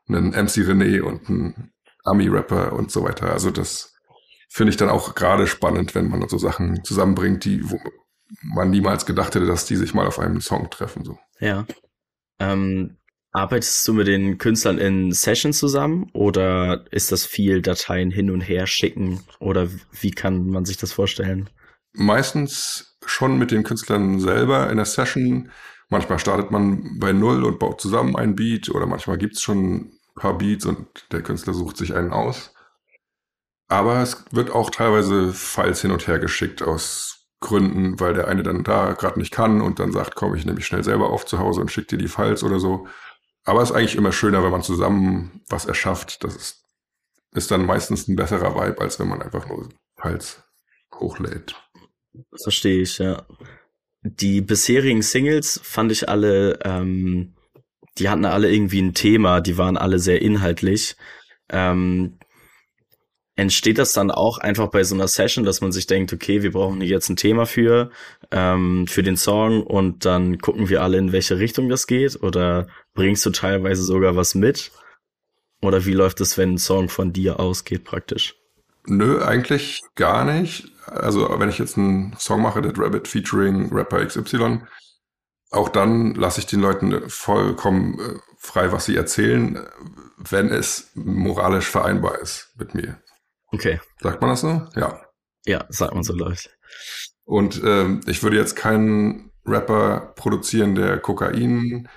einen 0.08 0.30
MC 0.30 0.66
René 0.66 1.02
und 1.02 1.28
einen 1.28 1.72
Ami-Rapper 2.04 2.72
und 2.72 2.90
so 2.90 3.04
weiter. 3.04 3.32
Also 3.32 3.50
das 3.50 3.93
finde 4.54 4.70
ich 4.70 4.76
dann 4.76 4.88
auch 4.88 5.16
gerade 5.16 5.48
spannend, 5.48 5.96
wenn 5.96 6.08
man 6.08 6.28
so 6.28 6.38
Sachen 6.38 6.84
zusammenbringt, 6.84 7.44
die 7.44 7.68
wo 7.68 7.80
man 8.40 8.70
niemals 8.70 9.04
gedacht 9.04 9.34
hätte, 9.34 9.46
dass 9.46 9.66
die 9.66 9.74
sich 9.74 9.94
mal 9.94 10.06
auf 10.06 10.20
einem 10.20 10.40
Song 10.40 10.70
treffen. 10.70 11.04
So. 11.04 11.18
Ja. 11.40 11.66
Ähm, 12.38 12.96
Arbeitest 13.32 13.86
du 13.88 13.94
mit 13.94 14.06
den 14.06 14.38
Künstlern 14.38 14.78
in 14.78 15.10
Sessions 15.10 15.58
zusammen 15.58 16.08
oder 16.12 16.84
ist 16.92 17.10
das 17.10 17.26
viel 17.26 17.62
Dateien 17.62 18.12
hin 18.12 18.30
und 18.30 18.42
her 18.42 18.68
schicken 18.68 19.24
oder 19.40 19.68
wie 19.90 20.12
kann 20.12 20.50
man 20.50 20.64
sich 20.64 20.76
das 20.76 20.92
vorstellen? 20.92 21.50
Meistens 21.92 22.96
schon 23.04 23.36
mit 23.36 23.50
den 23.50 23.64
Künstlern 23.64 24.20
selber 24.20 24.70
in 24.70 24.76
der 24.76 24.86
Session. 24.86 25.50
Manchmal 25.88 26.20
startet 26.20 26.52
man 26.52 27.00
bei 27.00 27.12
Null 27.12 27.42
und 27.42 27.58
baut 27.58 27.80
zusammen 27.80 28.14
ein 28.14 28.36
Beat 28.36 28.68
oder 28.68 28.86
manchmal 28.86 29.18
gibt's 29.18 29.42
schon 29.42 29.74
ein 29.74 29.98
paar 30.14 30.38
Beats 30.38 30.64
und 30.64 30.86
der 31.10 31.22
Künstler 31.22 31.54
sucht 31.54 31.76
sich 31.76 31.92
einen 31.92 32.12
aus. 32.12 32.53
Aber 33.68 34.02
es 34.02 34.24
wird 34.30 34.50
auch 34.50 34.70
teilweise 34.70 35.32
Files 35.32 35.80
hin 35.80 35.90
und 35.90 36.06
her 36.06 36.18
geschickt 36.18 36.62
aus 36.62 37.28
Gründen, 37.40 38.00
weil 38.00 38.14
der 38.14 38.28
eine 38.28 38.42
dann 38.42 38.64
da 38.64 38.92
gerade 38.92 39.18
nicht 39.18 39.32
kann 39.32 39.60
und 39.60 39.78
dann 39.78 39.92
sagt, 39.92 40.14
komm, 40.14 40.34
ich 40.34 40.44
nehme 40.44 40.56
mich 40.56 40.66
schnell 40.66 40.84
selber 40.84 41.10
auf 41.10 41.26
zu 41.26 41.38
Hause 41.38 41.60
und 41.60 41.70
schick 41.70 41.88
dir 41.88 41.98
die 41.98 42.08
Files 42.08 42.42
oder 42.42 42.58
so. 42.58 42.86
Aber 43.44 43.62
es 43.62 43.70
ist 43.70 43.76
eigentlich 43.76 43.96
immer 43.96 44.12
schöner, 44.12 44.42
wenn 44.42 44.50
man 44.50 44.62
zusammen 44.62 45.42
was 45.48 45.66
erschafft. 45.66 46.24
Das 46.24 46.34
ist, 46.34 46.64
ist 47.34 47.50
dann 47.50 47.66
meistens 47.66 48.08
ein 48.08 48.16
besserer 48.16 48.54
Vibe, 48.54 48.80
als 48.80 48.98
wenn 48.98 49.08
man 49.08 49.20
einfach 49.20 49.46
nur 49.48 49.68
Hals 50.00 50.42
hochlädt. 50.94 51.54
Verstehe 52.42 52.82
ich, 52.82 52.98
ja. 52.98 53.26
Die 54.02 54.40
bisherigen 54.40 55.02
Singles 55.02 55.60
fand 55.62 55.92
ich 55.92 56.08
alle, 56.08 56.58
ähm, 56.62 57.34
die 57.98 58.08
hatten 58.08 58.24
alle 58.24 58.50
irgendwie 58.50 58.80
ein 58.80 58.94
Thema, 58.94 59.40
die 59.40 59.58
waren 59.58 59.76
alle 59.76 59.98
sehr 59.98 60.22
inhaltlich. 60.22 60.96
Ähm, 61.50 62.18
entsteht 63.36 63.78
das 63.78 63.92
dann 63.92 64.10
auch 64.10 64.38
einfach 64.38 64.68
bei 64.68 64.84
so 64.84 64.94
einer 64.94 65.08
Session, 65.08 65.44
dass 65.44 65.60
man 65.60 65.72
sich 65.72 65.86
denkt, 65.86 66.12
okay, 66.12 66.42
wir 66.42 66.52
brauchen 66.52 66.80
hier 66.80 66.90
jetzt 66.90 67.08
ein 67.08 67.16
Thema 67.16 67.46
für, 67.46 67.90
ähm, 68.30 68.86
für 68.86 69.02
den 69.02 69.16
Song 69.16 69.62
und 69.62 70.04
dann 70.04 70.38
gucken 70.38 70.68
wir 70.68 70.82
alle, 70.82 70.98
in 70.98 71.12
welche 71.12 71.38
Richtung 71.38 71.68
das 71.68 71.86
geht? 71.86 72.22
Oder 72.22 72.68
bringst 72.94 73.26
du 73.26 73.30
teilweise 73.30 73.82
sogar 73.82 74.16
was 74.16 74.34
mit? 74.34 74.70
Oder 75.62 75.84
wie 75.84 75.92
läuft 75.92 76.20
es, 76.20 76.38
wenn 76.38 76.54
ein 76.54 76.58
Song 76.58 76.88
von 76.88 77.12
dir 77.12 77.40
ausgeht 77.40 77.84
praktisch? 77.84 78.36
Nö, 78.86 79.22
eigentlich 79.22 79.82
gar 79.94 80.24
nicht. 80.24 80.68
Also 80.86 81.28
wenn 81.38 81.48
ich 81.48 81.58
jetzt 81.58 81.78
einen 81.78 82.14
Song 82.18 82.42
mache, 82.42 82.60
Dead 82.60 82.78
Rabbit 82.78 83.08
featuring 83.08 83.72
Rapper 83.72 84.04
XY, 84.04 84.60
auch 85.50 85.68
dann 85.68 86.14
lasse 86.14 86.40
ich 86.40 86.46
den 86.46 86.60
Leuten 86.60 87.08
vollkommen 87.08 87.98
äh, 87.98 88.18
frei, 88.36 88.72
was 88.72 88.84
sie 88.84 88.96
erzählen, 88.96 89.66
wenn 90.18 90.48
es 90.48 90.90
moralisch 90.94 91.70
vereinbar 91.70 92.18
ist 92.18 92.50
mit 92.58 92.74
mir. 92.74 92.98
Okay. 93.54 93.80
Sagt 94.00 94.20
man 94.20 94.30
das 94.30 94.40
so? 94.40 94.66
Ja. 94.74 95.00
Ja, 95.46 95.64
sagt 95.68 95.94
man 95.94 96.02
so 96.02 96.12
läuft. 96.14 96.50
Und 97.24 97.62
ähm, 97.64 98.00
ich 98.06 98.22
würde 98.22 98.36
jetzt 98.36 98.56
keinen 98.56 99.30
Rapper 99.46 100.12
produzieren, 100.16 100.74
der 100.74 100.98
Kokainkonsum 100.98 101.88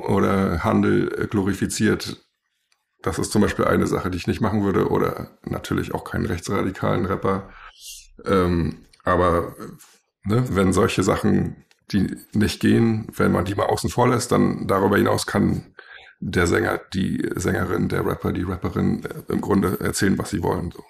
oder 0.00 0.62
Handel 0.62 1.28
glorifiziert. 1.28 2.20
Das 3.02 3.18
ist 3.18 3.32
zum 3.32 3.42
Beispiel 3.42 3.64
eine 3.64 3.86
Sache, 3.86 4.10
die 4.10 4.18
ich 4.18 4.26
nicht 4.26 4.40
machen 4.40 4.64
würde. 4.64 4.88
Oder 4.88 5.38
natürlich 5.44 5.94
auch 5.94 6.04
keinen 6.04 6.26
rechtsradikalen 6.26 7.06
Rapper. 7.06 7.50
Ähm, 8.24 8.84
aber 9.04 9.54
ne, 10.24 10.44
wenn 10.50 10.72
solche 10.72 11.02
Sachen, 11.02 11.64
die 11.90 12.16
nicht 12.32 12.60
gehen, 12.60 13.06
wenn 13.14 13.32
man 13.32 13.44
die 13.44 13.54
mal 13.54 13.66
außen 13.66 13.90
vor 13.90 14.08
lässt, 14.08 14.32
dann 14.32 14.66
darüber 14.66 14.96
hinaus 14.96 15.26
kann 15.26 15.74
der 16.26 16.46
Sänger, 16.46 16.80
die 16.94 17.22
Sängerin, 17.34 17.88
der 17.88 18.06
Rapper, 18.06 18.32
die 18.32 18.42
Rapperin 18.42 19.04
äh, 19.04 19.32
im 19.32 19.40
Grunde 19.40 19.78
erzählen, 19.80 20.16
was 20.16 20.30
sie 20.30 20.42
wollen. 20.42 20.70
So. 20.70 20.82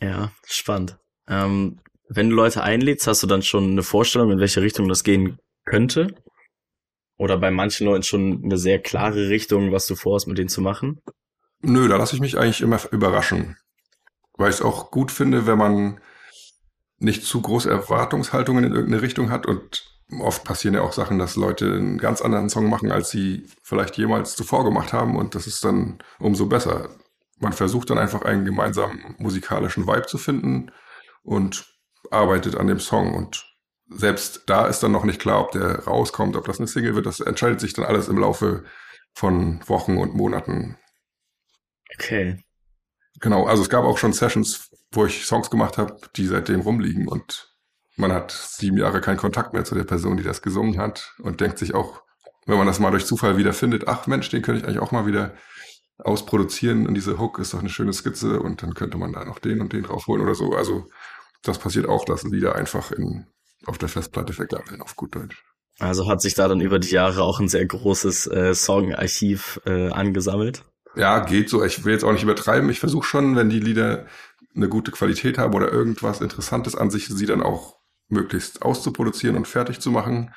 Ja, 0.00 0.32
spannend. 0.46 0.98
Ähm, 1.28 1.80
wenn 2.08 2.28
du 2.28 2.36
Leute 2.36 2.62
einlädst, 2.62 3.06
hast 3.06 3.22
du 3.22 3.26
dann 3.26 3.42
schon 3.42 3.70
eine 3.70 3.82
Vorstellung, 3.82 4.30
in 4.30 4.38
welche 4.38 4.60
Richtung 4.60 4.88
das 4.88 5.02
gehen 5.02 5.38
könnte? 5.64 6.14
Oder 7.16 7.38
bei 7.38 7.50
manchen 7.50 7.86
Leuten 7.86 8.02
schon 8.02 8.42
eine 8.44 8.58
sehr 8.58 8.78
klare 8.78 9.30
Richtung, 9.30 9.72
was 9.72 9.86
du 9.86 9.96
vorhast, 9.96 10.28
mit 10.28 10.36
denen 10.36 10.50
zu 10.50 10.60
machen? 10.60 11.00
Nö, 11.62 11.88
da 11.88 11.96
lasse 11.96 12.14
ich 12.14 12.20
mich 12.20 12.36
eigentlich 12.36 12.60
immer 12.60 12.78
überraschen. 12.92 13.56
Weil 14.34 14.50
ich 14.50 14.56
es 14.56 14.62
auch 14.62 14.90
gut 14.90 15.10
finde, 15.10 15.46
wenn 15.46 15.56
man 15.56 16.00
nicht 16.98 17.24
zu 17.24 17.40
große 17.40 17.70
Erwartungshaltungen 17.70 18.64
in 18.64 18.72
irgendeine 18.72 19.00
Richtung 19.00 19.30
hat 19.30 19.46
und 19.46 19.95
oft 20.20 20.44
passieren 20.44 20.74
ja 20.74 20.82
auch 20.82 20.92
Sachen, 20.92 21.18
dass 21.18 21.36
Leute 21.36 21.66
einen 21.66 21.98
ganz 21.98 22.20
anderen 22.20 22.48
Song 22.48 22.68
machen, 22.68 22.92
als 22.92 23.10
sie 23.10 23.46
vielleicht 23.62 23.96
jemals 23.96 24.36
zuvor 24.36 24.64
gemacht 24.64 24.92
haben 24.92 25.16
und 25.16 25.34
das 25.34 25.46
ist 25.46 25.64
dann 25.64 25.98
umso 26.18 26.46
besser. 26.46 26.90
Man 27.38 27.52
versucht 27.52 27.90
dann 27.90 27.98
einfach 27.98 28.22
einen 28.22 28.44
gemeinsamen 28.44 29.14
musikalischen 29.18 29.86
Vibe 29.86 30.06
zu 30.06 30.18
finden 30.18 30.70
und 31.22 31.66
arbeitet 32.10 32.56
an 32.56 32.68
dem 32.68 32.80
Song 32.80 33.14
und 33.14 33.44
selbst 33.88 34.44
da 34.46 34.66
ist 34.66 34.82
dann 34.82 34.92
noch 34.92 35.04
nicht 35.04 35.20
klar, 35.20 35.40
ob 35.40 35.52
der 35.52 35.84
rauskommt, 35.84 36.36
ob 36.36 36.46
das 36.46 36.58
eine 36.58 36.66
Single 36.66 36.94
wird. 36.94 37.06
Das 37.06 37.20
entscheidet 37.20 37.60
sich 37.60 37.72
dann 37.72 37.84
alles 37.84 38.08
im 38.08 38.18
Laufe 38.18 38.64
von 39.14 39.60
Wochen 39.68 39.96
und 39.96 40.14
Monaten. 40.14 40.76
Okay. 41.94 42.42
Genau, 43.20 43.46
also 43.46 43.62
es 43.62 43.68
gab 43.68 43.84
auch 43.84 43.98
schon 43.98 44.12
Sessions, 44.12 44.70
wo 44.92 45.06
ich 45.06 45.24
Songs 45.24 45.50
gemacht 45.50 45.78
habe, 45.78 45.98
die 46.16 46.26
seitdem 46.26 46.60
rumliegen 46.60 47.08
und 47.08 47.55
man 47.96 48.12
hat 48.12 48.30
sieben 48.30 48.76
Jahre 48.76 49.00
keinen 49.00 49.16
Kontakt 49.16 49.52
mehr 49.52 49.64
zu 49.64 49.74
der 49.74 49.84
Person, 49.84 50.16
die 50.16 50.22
das 50.22 50.42
gesungen 50.42 50.78
hat 50.78 51.14
und 51.18 51.40
denkt 51.40 51.58
sich 51.58 51.74
auch, 51.74 52.02
wenn 52.46 52.58
man 52.58 52.66
das 52.66 52.78
mal 52.78 52.90
durch 52.90 53.06
Zufall 53.06 53.36
wieder 53.36 53.52
findet, 53.52 53.88
ach 53.88 54.06
Mensch, 54.06 54.28
den 54.28 54.42
könnte 54.42 54.60
ich 54.60 54.66
eigentlich 54.66 54.80
auch 54.80 54.92
mal 54.92 55.06
wieder 55.06 55.34
ausproduzieren 55.98 56.86
und 56.86 56.94
diese 56.94 57.18
Hook 57.18 57.38
ist 57.38 57.54
doch 57.54 57.60
eine 57.60 57.70
schöne 57.70 57.92
Skizze 57.92 58.40
und 58.40 58.62
dann 58.62 58.74
könnte 58.74 58.98
man 58.98 59.12
da 59.12 59.24
noch 59.24 59.38
den 59.38 59.60
und 59.60 59.72
den 59.72 59.82
draufholen 59.82 60.22
oder 60.22 60.34
so. 60.34 60.52
Also 60.52 60.86
das 61.42 61.58
passiert 61.58 61.88
auch, 61.88 62.04
dass 62.04 62.22
Lieder 62.22 62.54
einfach 62.54 62.92
in, 62.92 63.26
auf 63.64 63.78
der 63.78 63.88
Festplatte 63.88 64.32
vergammeln, 64.32 64.82
auf 64.82 64.94
gut 64.94 65.14
Deutsch. 65.14 65.42
Also 65.78 66.08
hat 66.08 66.20
sich 66.20 66.34
da 66.34 66.48
dann 66.48 66.60
über 66.60 66.78
die 66.78 66.90
Jahre 66.90 67.22
auch 67.22 67.40
ein 67.40 67.48
sehr 67.48 67.66
großes 67.66 68.26
äh, 68.28 68.54
Songarchiv 68.54 69.60
äh, 69.66 69.90
angesammelt? 69.90 70.64
Ja, 70.94 71.20
geht 71.20 71.50
so. 71.50 71.62
Ich 71.62 71.84
will 71.84 71.92
jetzt 71.92 72.04
auch 72.04 72.12
nicht 72.12 72.22
übertreiben. 72.22 72.70
Ich 72.70 72.80
versuche 72.80 73.06
schon, 73.06 73.36
wenn 73.36 73.50
die 73.50 73.60
Lieder 73.60 74.06
eine 74.54 74.68
gute 74.70 74.90
Qualität 74.90 75.36
haben 75.36 75.54
oder 75.54 75.70
irgendwas 75.70 76.22
Interessantes 76.22 76.74
an 76.74 76.90
sich, 76.90 77.08
sie 77.08 77.26
dann 77.26 77.42
auch 77.42 77.75
möglichst 78.08 78.62
auszuproduzieren 78.62 79.36
und 79.36 79.48
fertig 79.48 79.80
zu 79.80 79.90
machen 79.90 80.34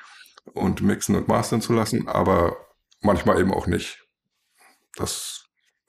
und 0.52 0.82
mixen 0.82 1.16
und 1.16 1.28
mastern 1.28 1.60
zu 1.60 1.72
lassen, 1.72 2.08
aber 2.08 2.56
manchmal 3.00 3.40
eben 3.40 3.52
auch 3.52 3.66
nicht. 3.66 4.04
Das 4.96 5.44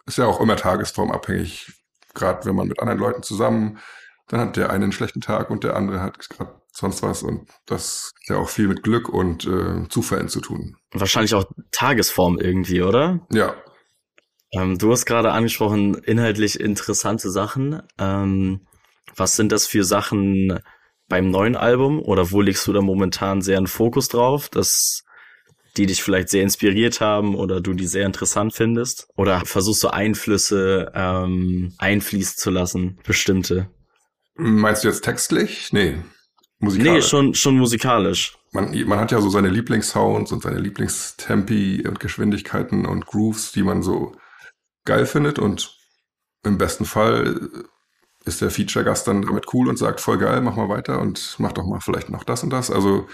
ist 0.05 0.17
ja 0.17 0.25
auch 0.25 0.39
immer 0.39 0.55
tagesformabhängig. 0.55 1.73
Gerade 2.13 2.45
wenn 2.45 2.55
man 2.55 2.67
mit 2.67 2.79
anderen 2.79 2.99
Leuten 2.99 3.23
zusammen, 3.23 3.79
dann 4.27 4.41
hat 4.41 4.57
der 4.57 4.69
eine 4.69 4.83
einen 4.83 4.91
schlechten 4.91 5.21
Tag 5.21 5.49
und 5.49 5.63
der 5.63 5.75
andere 5.75 6.01
hat 6.01 6.29
gerade 6.29 6.61
sonst 6.73 7.03
was 7.03 7.23
und 7.23 7.49
das 7.65 8.11
hat 8.21 8.35
ja 8.35 8.41
auch 8.41 8.49
viel 8.49 8.67
mit 8.67 8.83
Glück 8.83 9.09
und 9.09 9.45
äh, 9.45 9.87
Zufällen 9.89 10.29
zu 10.29 10.39
tun. 10.39 10.77
Wahrscheinlich 10.91 11.33
auch 11.33 11.45
Tagesform 11.71 12.37
irgendwie, 12.39 12.81
oder? 12.81 13.25
Ja, 13.31 13.55
ähm, 14.51 14.77
du 14.77 14.91
hast 14.91 15.05
gerade 15.05 15.31
angesprochen, 15.31 15.95
inhaltlich 15.95 16.59
interessante 16.59 17.29
Sachen. 17.31 17.81
Ähm, 17.97 18.67
was 19.15 19.35
sind 19.35 19.51
das 19.51 19.65
für 19.65 19.83
Sachen 19.83 20.59
beim 21.11 21.29
neuen 21.29 21.57
Album 21.57 21.99
oder 21.99 22.31
wo 22.31 22.39
legst 22.39 22.65
du 22.67 22.73
da 22.73 22.81
momentan 22.81 23.41
sehr 23.41 23.57
einen 23.57 23.67
Fokus 23.67 24.07
drauf, 24.07 24.47
dass 24.47 25.03
die 25.75 25.85
dich 25.85 26.01
vielleicht 26.01 26.29
sehr 26.29 26.41
inspiriert 26.41 27.01
haben 27.01 27.35
oder 27.35 27.59
du 27.59 27.73
die 27.73 27.85
sehr 27.85 28.05
interessant 28.05 28.53
findest? 28.53 29.09
Oder 29.17 29.41
versuchst 29.45 29.83
du 29.83 29.89
Einflüsse 29.89 30.89
ähm, 30.95 31.73
einfließen 31.77 32.37
zu 32.37 32.49
lassen, 32.49 32.97
bestimmte? 33.05 33.69
Meinst 34.35 34.83
du 34.83 34.87
jetzt 34.87 35.01
textlich? 35.01 35.73
Nee. 35.73 35.97
Musikalisch. 36.59 37.03
Nee, 37.03 37.09
schon, 37.09 37.33
schon 37.33 37.57
musikalisch. 37.57 38.37
Man, 38.53 38.71
man 38.87 38.99
hat 38.99 39.11
ja 39.11 39.19
so 39.19 39.29
seine 39.29 39.49
Lieblingssounds 39.49 40.31
und 40.31 40.43
seine 40.43 40.59
Lieblingstempi 40.59 41.85
und 41.85 41.99
Geschwindigkeiten 41.99 42.85
und 42.85 43.05
Grooves, 43.05 43.51
die 43.51 43.63
man 43.63 43.83
so 43.83 44.15
geil 44.85 45.05
findet 45.05 45.39
und 45.39 45.75
im 46.45 46.57
besten 46.57 46.85
Fall 46.85 47.49
ist 48.25 48.41
der 48.41 48.51
Feature-Gast 48.51 49.07
dann 49.07 49.23
damit 49.23 49.53
cool 49.53 49.67
und 49.67 49.77
sagt, 49.77 49.99
voll 49.99 50.17
geil, 50.17 50.41
mach 50.41 50.55
mal 50.55 50.69
weiter 50.69 50.99
und 50.99 51.35
mach 51.39 51.53
doch 51.53 51.65
mal 51.65 51.79
vielleicht 51.79 52.09
noch 52.09 52.23
das 52.23 52.43
und 52.43 52.51
das. 52.51 52.69
Also 52.69 53.07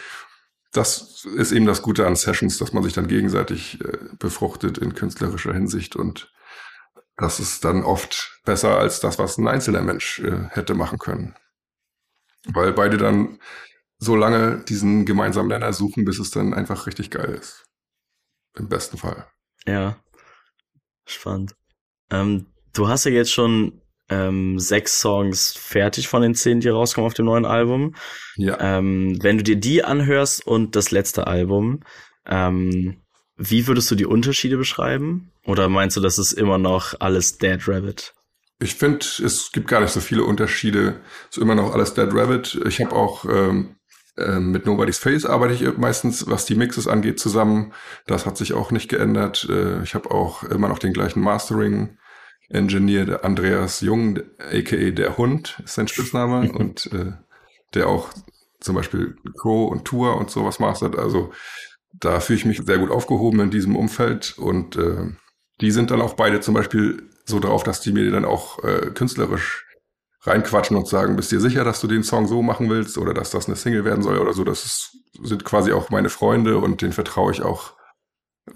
das 0.73 1.25
ist 1.25 1.51
eben 1.51 1.65
das 1.65 1.81
Gute 1.81 2.05
an 2.05 2.15
Sessions, 2.15 2.57
dass 2.57 2.73
man 2.73 2.83
sich 2.83 2.93
dann 2.93 3.07
gegenseitig 3.07 3.79
äh, 3.81 3.97
befruchtet 4.19 4.77
in 4.77 4.95
künstlerischer 4.95 5.53
Hinsicht 5.53 5.95
und 5.95 6.33
das 7.15 7.39
ist 7.39 7.65
dann 7.65 7.83
oft 7.83 8.39
besser 8.45 8.77
als 8.77 8.99
das, 8.99 9.17
was 9.17 9.37
ein 9.37 9.47
einzelner 9.47 9.81
Mensch 9.81 10.19
äh, 10.19 10.49
hätte 10.49 10.75
machen 10.75 10.99
können. 10.99 11.35
Weil 12.45 12.73
beide 12.73 12.97
dann 12.97 13.39
so 13.97 14.15
lange 14.15 14.63
diesen 14.65 15.05
gemeinsamen 15.05 15.49
Nenner 15.49 15.73
suchen, 15.73 16.05
bis 16.05 16.19
es 16.19 16.29
dann 16.29 16.53
einfach 16.53 16.85
richtig 16.85 17.09
geil 17.09 17.33
ist. 17.33 17.65
Im 18.55 18.69
besten 18.69 18.97
Fall. 18.97 19.27
Ja. 19.65 19.97
Spannend. 21.05 21.55
Ähm, 22.11 22.45
du 22.73 22.87
hast 22.87 23.05
ja 23.05 23.11
jetzt 23.11 23.31
schon 23.31 23.81
ähm, 24.09 24.59
sechs 24.59 24.99
Songs 24.99 25.53
fertig 25.57 26.07
von 26.07 26.21
den 26.21 26.35
zehn, 26.35 26.59
die 26.59 26.69
rauskommen 26.69 27.07
auf 27.07 27.13
dem 27.13 27.25
neuen 27.25 27.45
Album. 27.45 27.95
Ja. 28.35 28.57
Ähm, 28.59 29.17
wenn 29.21 29.37
du 29.37 29.43
dir 29.43 29.57
die 29.57 29.83
anhörst 29.83 30.45
und 30.45 30.75
das 30.75 30.91
letzte 30.91 31.27
Album, 31.27 31.81
ähm, 32.25 33.01
wie 33.35 33.67
würdest 33.67 33.91
du 33.91 33.95
die 33.95 34.05
Unterschiede 34.05 34.57
beschreiben? 34.57 35.31
Oder 35.45 35.69
meinst 35.69 35.95
du, 35.97 36.01
das 36.01 36.17
ist 36.17 36.33
immer 36.33 36.57
noch 36.57 36.95
alles 36.99 37.37
Dead 37.37 37.59
Rabbit? 37.67 38.13
Ich 38.59 38.75
finde, 38.75 39.05
es 39.23 39.51
gibt 39.51 39.67
gar 39.67 39.81
nicht 39.81 39.91
so 39.91 39.99
viele 39.99 40.23
Unterschiede. 40.23 41.01
Es 41.29 41.37
ist 41.37 41.43
immer 41.43 41.53
noch 41.53 41.73
alles 41.73 41.93
Dead 41.93 42.09
Rabbit. 42.11 42.59
Ich 42.65 42.81
habe 42.81 42.95
auch 42.95 43.25
ähm, 43.25 43.75
ähm, 44.17 44.51
mit 44.51 44.65
Nobody's 44.65 44.97
Face 44.97 45.25
arbeite 45.25 45.53
ich 45.53 45.77
meistens, 45.77 46.27
was 46.27 46.45
die 46.45 46.55
Mixes 46.55 46.87
angeht, 46.87 47.19
zusammen. 47.19 47.73
Das 48.07 48.25
hat 48.25 48.37
sich 48.37 48.53
auch 48.53 48.71
nicht 48.71 48.89
geändert. 48.89 49.47
Äh, 49.49 49.83
ich 49.83 49.93
habe 49.93 50.09
auch 50.09 50.43
immer 50.43 50.67
noch 50.67 50.79
den 50.79 50.93
gleichen 50.93 51.21
Mastering. 51.21 51.97
Engineer, 52.49 53.23
Andreas 53.25 53.81
Jung, 53.81 54.19
aka 54.39 54.91
der 54.91 55.17
Hund, 55.17 55.61
ist 55.63 55.75
sein 55.75 55.87
Spitzname 55.87 56.51
und 56.53 56.91
äh, 56.93 57.13
der 57.73 57.87
auch 57.87 58.09
zum 58.59 58.75
Beispiel 58.75 59.15
Crow 59.39 59.71
und 59.71 59.85
Tour 59.85 60.17
und 60.17 60.29
sowas 60.29 60.59
mastert. 60.59 60.97
Also 60.97 61.31
da 61.93 62.19
fühle 62.19 62.39
ich 62.39 62.45
mich 62.45 62.61
sehr 62.65 62.77
gut 62.77 62.91
aufgehoben 62.91 63.39
in 63.39 63.51
diesem 63.51 63.75
Umfeld 63.75 64.37
und 64.37 64.75
äh, 64.75 65.11
die 65.61 65.71
sind 65.71 65.91
dann 65.91 66.01
auch 66.01 66.13
beide 66.13 66.39
zum 66.39 66.53
Beispiel 66.53 67.09
so 67.25 67.39
drauf, 67.39 67.63
dass 67.63 67.81
die 67.81 67.91
mir 67.91 68.09
dann 68.11 68.25
auch 68.25 68.63
äh, 68.63 68.91
künstlerisch 68.93 69.65
reinquatschen 70.21 70.75
und 70.75 70.87
sagen, 70.87 71.15
bist 71.15 71.31
dir 71.31 71.39
sicher, 71.39 71.63
dass 71.63 71.81
du 71.81 71.87
den 71.87 72.03
Song 72.03 72.27
so 72.27 72.41
machen 72.41 72.69
willst 72.69 72.97
oder 72.97 73.13
dass 73.13 73.31
das 73.31 73.47
eine 73.47 73.55
Single 73.55 73.85
werden 73.85 74.03
soll 74.03 74.17
oder 74.17 74.33
so. 74.33 74.43
Das 74.43 74.65
ist, 74.65 74.97
sind 75.23 75.45
quasi 75.45 75.71
auch 75.71 75.89
meine 75.89 76.09
Freunde 76.09 76.57
und 76.57 76.81
denen 76.81 76.93
vertraue 76.93 77.31
ich 77.31 77.41
auch. 77.41 77.76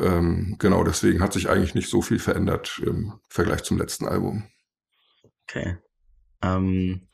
Ähm, 0.02 0.56
genau, 0.60 0.84
deswegen 0.84 1.22
hat 1.22 1.34
sich 1.34 1.50
eigentlich 1.50 1.76
nicht 1.76 1.90
so 1.90 2.02
viel 2.02 2.20
verändert 2.20 2.82
im 2.86 3.20
Vergleich 3.30 3.64
zum 3.64 3.78
letzten 3.78 4.08
Album. 4.08 4.48
Okay. 5.48 5.78
Ähm, 6.42 7.08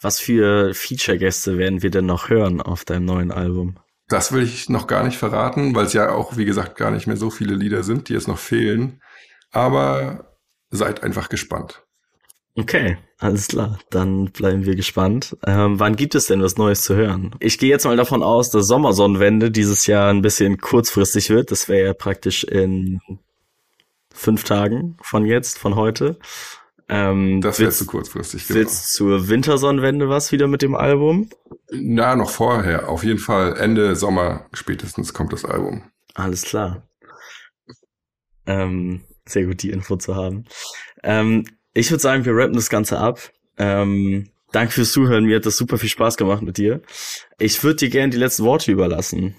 was 0.00 0.20
für 0.20 0.74
Feature-Gäste 0.74 1.56
werden 1.56 1.82
wir 1.82 1.90
denn 1.90 2.06
noch 2.06 2.28
hören 2.28 2.60
auf 2.60 2.84
deinem 2.84 3.06
neuen 3.06 3.32
Album? 3.32 3.78
Das 4.08 4.32
will 4.32 4.42
ich 4.42 4.68
noch 4.68 4.86
gar 4.86 5.02
nicht 5.02 5.16
verraten, 5.16 5.74
weil 5.74 5.86
es 5.86 5.94
ja 5.94 6.10
auch, 6.10 6.36
wie 6.36 6.44
gesagt, 6.44 6.76
gar 6.76 6.90
nicht 6.90 7.06
mehr 7.06 7.16
so 7.16 7.30
viele 7.30 7.54
Lieder 7.54 7.82
sind, 7.82 8.08
die 8.08 8.12
jetzt 8.12 8.28
noch 8.28 8.38
fehlen. 8.38 9.00
Aber 9.50 10.36
seid 10.70 11.02
einfach 11.02 11.30
gespannt. 11.30 11.83
Okay, 12.56 12.98
alles 13.18 13.48
klar. 13.48 13.78
Dann 13.90 14.26
bleiben 14.26 14.64
wir 14.64 14.76
gespannt. 14.76 15.36
Ähm, 15.44 15.80
wann 15.80 15.96
gibt 15.96 16.14
es 16.14 16.26
denn 16.26 16.40
was 16.40 16.56
Neues 16.56 16.82
zu 16.82 16.94
hören? 16.94 17.34
Ich 17.40 17.58
gehe 17.58 17.68
jetzt 17.68 17.84
mal 17.84 17.96
davon 17.96 18.22
aus, 18.22 18.50
dass 18.50 18.68
Sommersonnenwende 18.68 19.50
dieses 19.50 19.86
Jahr 19.86 20.10
ein 20.10 20.22
bisschen 20.22 20.58
kurzfristig 20.58 21.30
wird. 21.30 21.50
Das 21.50 21.68
wäre 21.68 21.86
ja 21.86 21.94
praktisch 21.94 22.44
in 22.44 23.00
fünf 24.12 24.44
Tagen 24.44 24.96
von 25.02 25.26
jetzt, 25.26 25.58
von 25.58 25.74
heute. 25.74 26.18
Ähm, 26.88 27.40
das 27.40 27.58
wäre 27.58 27.72
zu 27.72 27.86
kurzfristig. 27.86 28.46
Genau. 28.46 28.60
Willst 28.60 28.92
zur 28.92 29.28
Wintersonnenwende 29.28 30.08
was 30.08 30.30
wieder 30.30 30.46
mit 30.46 30.62
dem 30.62 30.76
Album? 30.76 31.30
Na, 31.72 32.14
noch 32.14 32.30
vorher. 32.30 32.88
Auf 32.88 33.02
jeden 33.02 33.18
Fall 33.18 33.56
Ende 33.56 33.96
Sommer 33.96 34.46
spätestens 34.52 35.12
kommt 35.12 35.32
das 35.32 35.44
Album. 35.44 35.82
Alles 36.14 36.42
klar. 36.42 36.86
Ähm, 38.46 39.02
sehr 39.26 39.46
gut, 39.46 39.62
die 39.62 39.70
Info 39.70 39.96
zu 39.96 40.14
haben. 40.14 40.44
Ähm, 41.02 41.44
ich 41.74 41.90
würde 41.90 42.00
sagen, 42.00 42.24
wir 42.24 42.34
rappen 42.34 42.54
das 42.54 42.70
Ganze 42.70 42.98
ab. 42.98 43.20
Ähm, 43.58 44.30
danke 44.52 44.72
fürs 44.72 44.92
Zuhören. 44.92 45.24
Mir 45.24 45.36
hat 45.36 45.46
das 45.46 45.56
super 45.56 45.76
viel 45.76 45.88
Spaß 45.88 46.16
gemacht 46.16 46.42
mit 46.42 46.56
dir. 46.56 46.80
Ich 47.38 47.62
würde 47.62 47.76
dir 47.76 47.90
gerne 47.90 48.10
die 48.10 48.18
letzten 48.18 48.44
Worte 48.44 48.72
überlassen. 48.72 49.34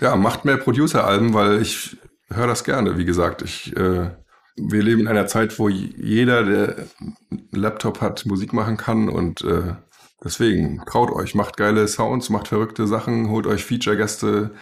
Ja, 0.00 0.16
macht 0.16 0.44
mehr 0.44 0.58
Producer-Alben, 0.58 1.32
weil 1.32 1.62
ich 1.62 1.96
höre 2.28 2.48
das 2.48 2.64
gerne. 2.64 2.98
Wie 2.98 3.04
gesagt, 3.04 3.42
ich, 3.42 3.74
äh, 3.76 4.10
wir 4.56 4.82
leben 4.82 5.02
in 5.02 5.08
einer 5.08 5.26
Zeit, 5.26 5.58
wo 5.58 5.68
jeder, 5.68 6.44
der 6.44 6.76
einen 7.30 7.48
Laptop 7.52 8.00
hat, 8.00 8.26
Musik 8.26 8.52
machen 8.52 8.76
kann 8.76 9.08
und 9.08 9.42
äh, 9.42 9.74
deswegen 10.22 10.82
traut 10.86 11.10
euch, 11.10 11.34
macht 11.34 11.56
geile 11.56 11.86
Sounds, 11.88 12.30
macht 12.30 12.48
verrückte 12.48 12.86
Sachen, 12.86 13.30
holt 13.30 13.46
euch 13.46 13.64
Feature-Gäste 13.64 14.54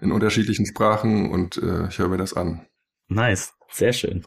in 0.00 0.12
unterschiedlichen 0.12 0.66
Sprachen 0.66 1.30
und 1.30 1.56
äh, 1.56 1.88
ich 1.88 1.98
höre 1.98 2.08
mir 2.08 2.18
das 2.18 2.34
an. 2.34 2.66
Nice. 3.08 3.53
Sehr 3.74 3.92
schön. 3.92 4.24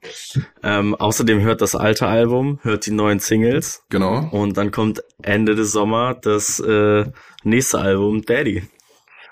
Ähm, 0.61 0.93
außerdem 0.93 1.39
hört 1.39 1.61
das 1.61 1.73
alte 1.73 2.05
Album, 2.05 2.59
hört 2.63 2.85
die 2.85 2.91
neuen 2.91 3.19
Singles. 3.19 3.81
Genau. 3.89 4.27
Und 4.31 4.57
dann 4.57 4.71
kommt 4.71 5.01
Ende 5.23 5.55
des 5.55 5.71
Sommers 5.71 6.17
das 6.21 6.59
äh, 6.59 7.05
nächste 7.45 7.79
Album, 7.79 8.23
Daddy. 8.23 8.67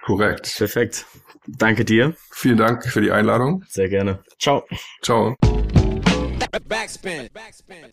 Korrekt. 0.06 0.56
Perfekt. 0.56 1.06
Danke 1.47 1.84
dir. 1.84 2.15
Vielen 2.32 2.58
Dank 2.58 2.86
für 2.86 3.01
die 3.01 3.12
Einladung. 3.12 3.65
Sehr 3.67 3.89
gerne. 3.89 4.23
Ciao. 4.39 4.65
Ciao. 5.01 5.36
Backspin. 6.65 7.28
Backspin. 7.34 7.91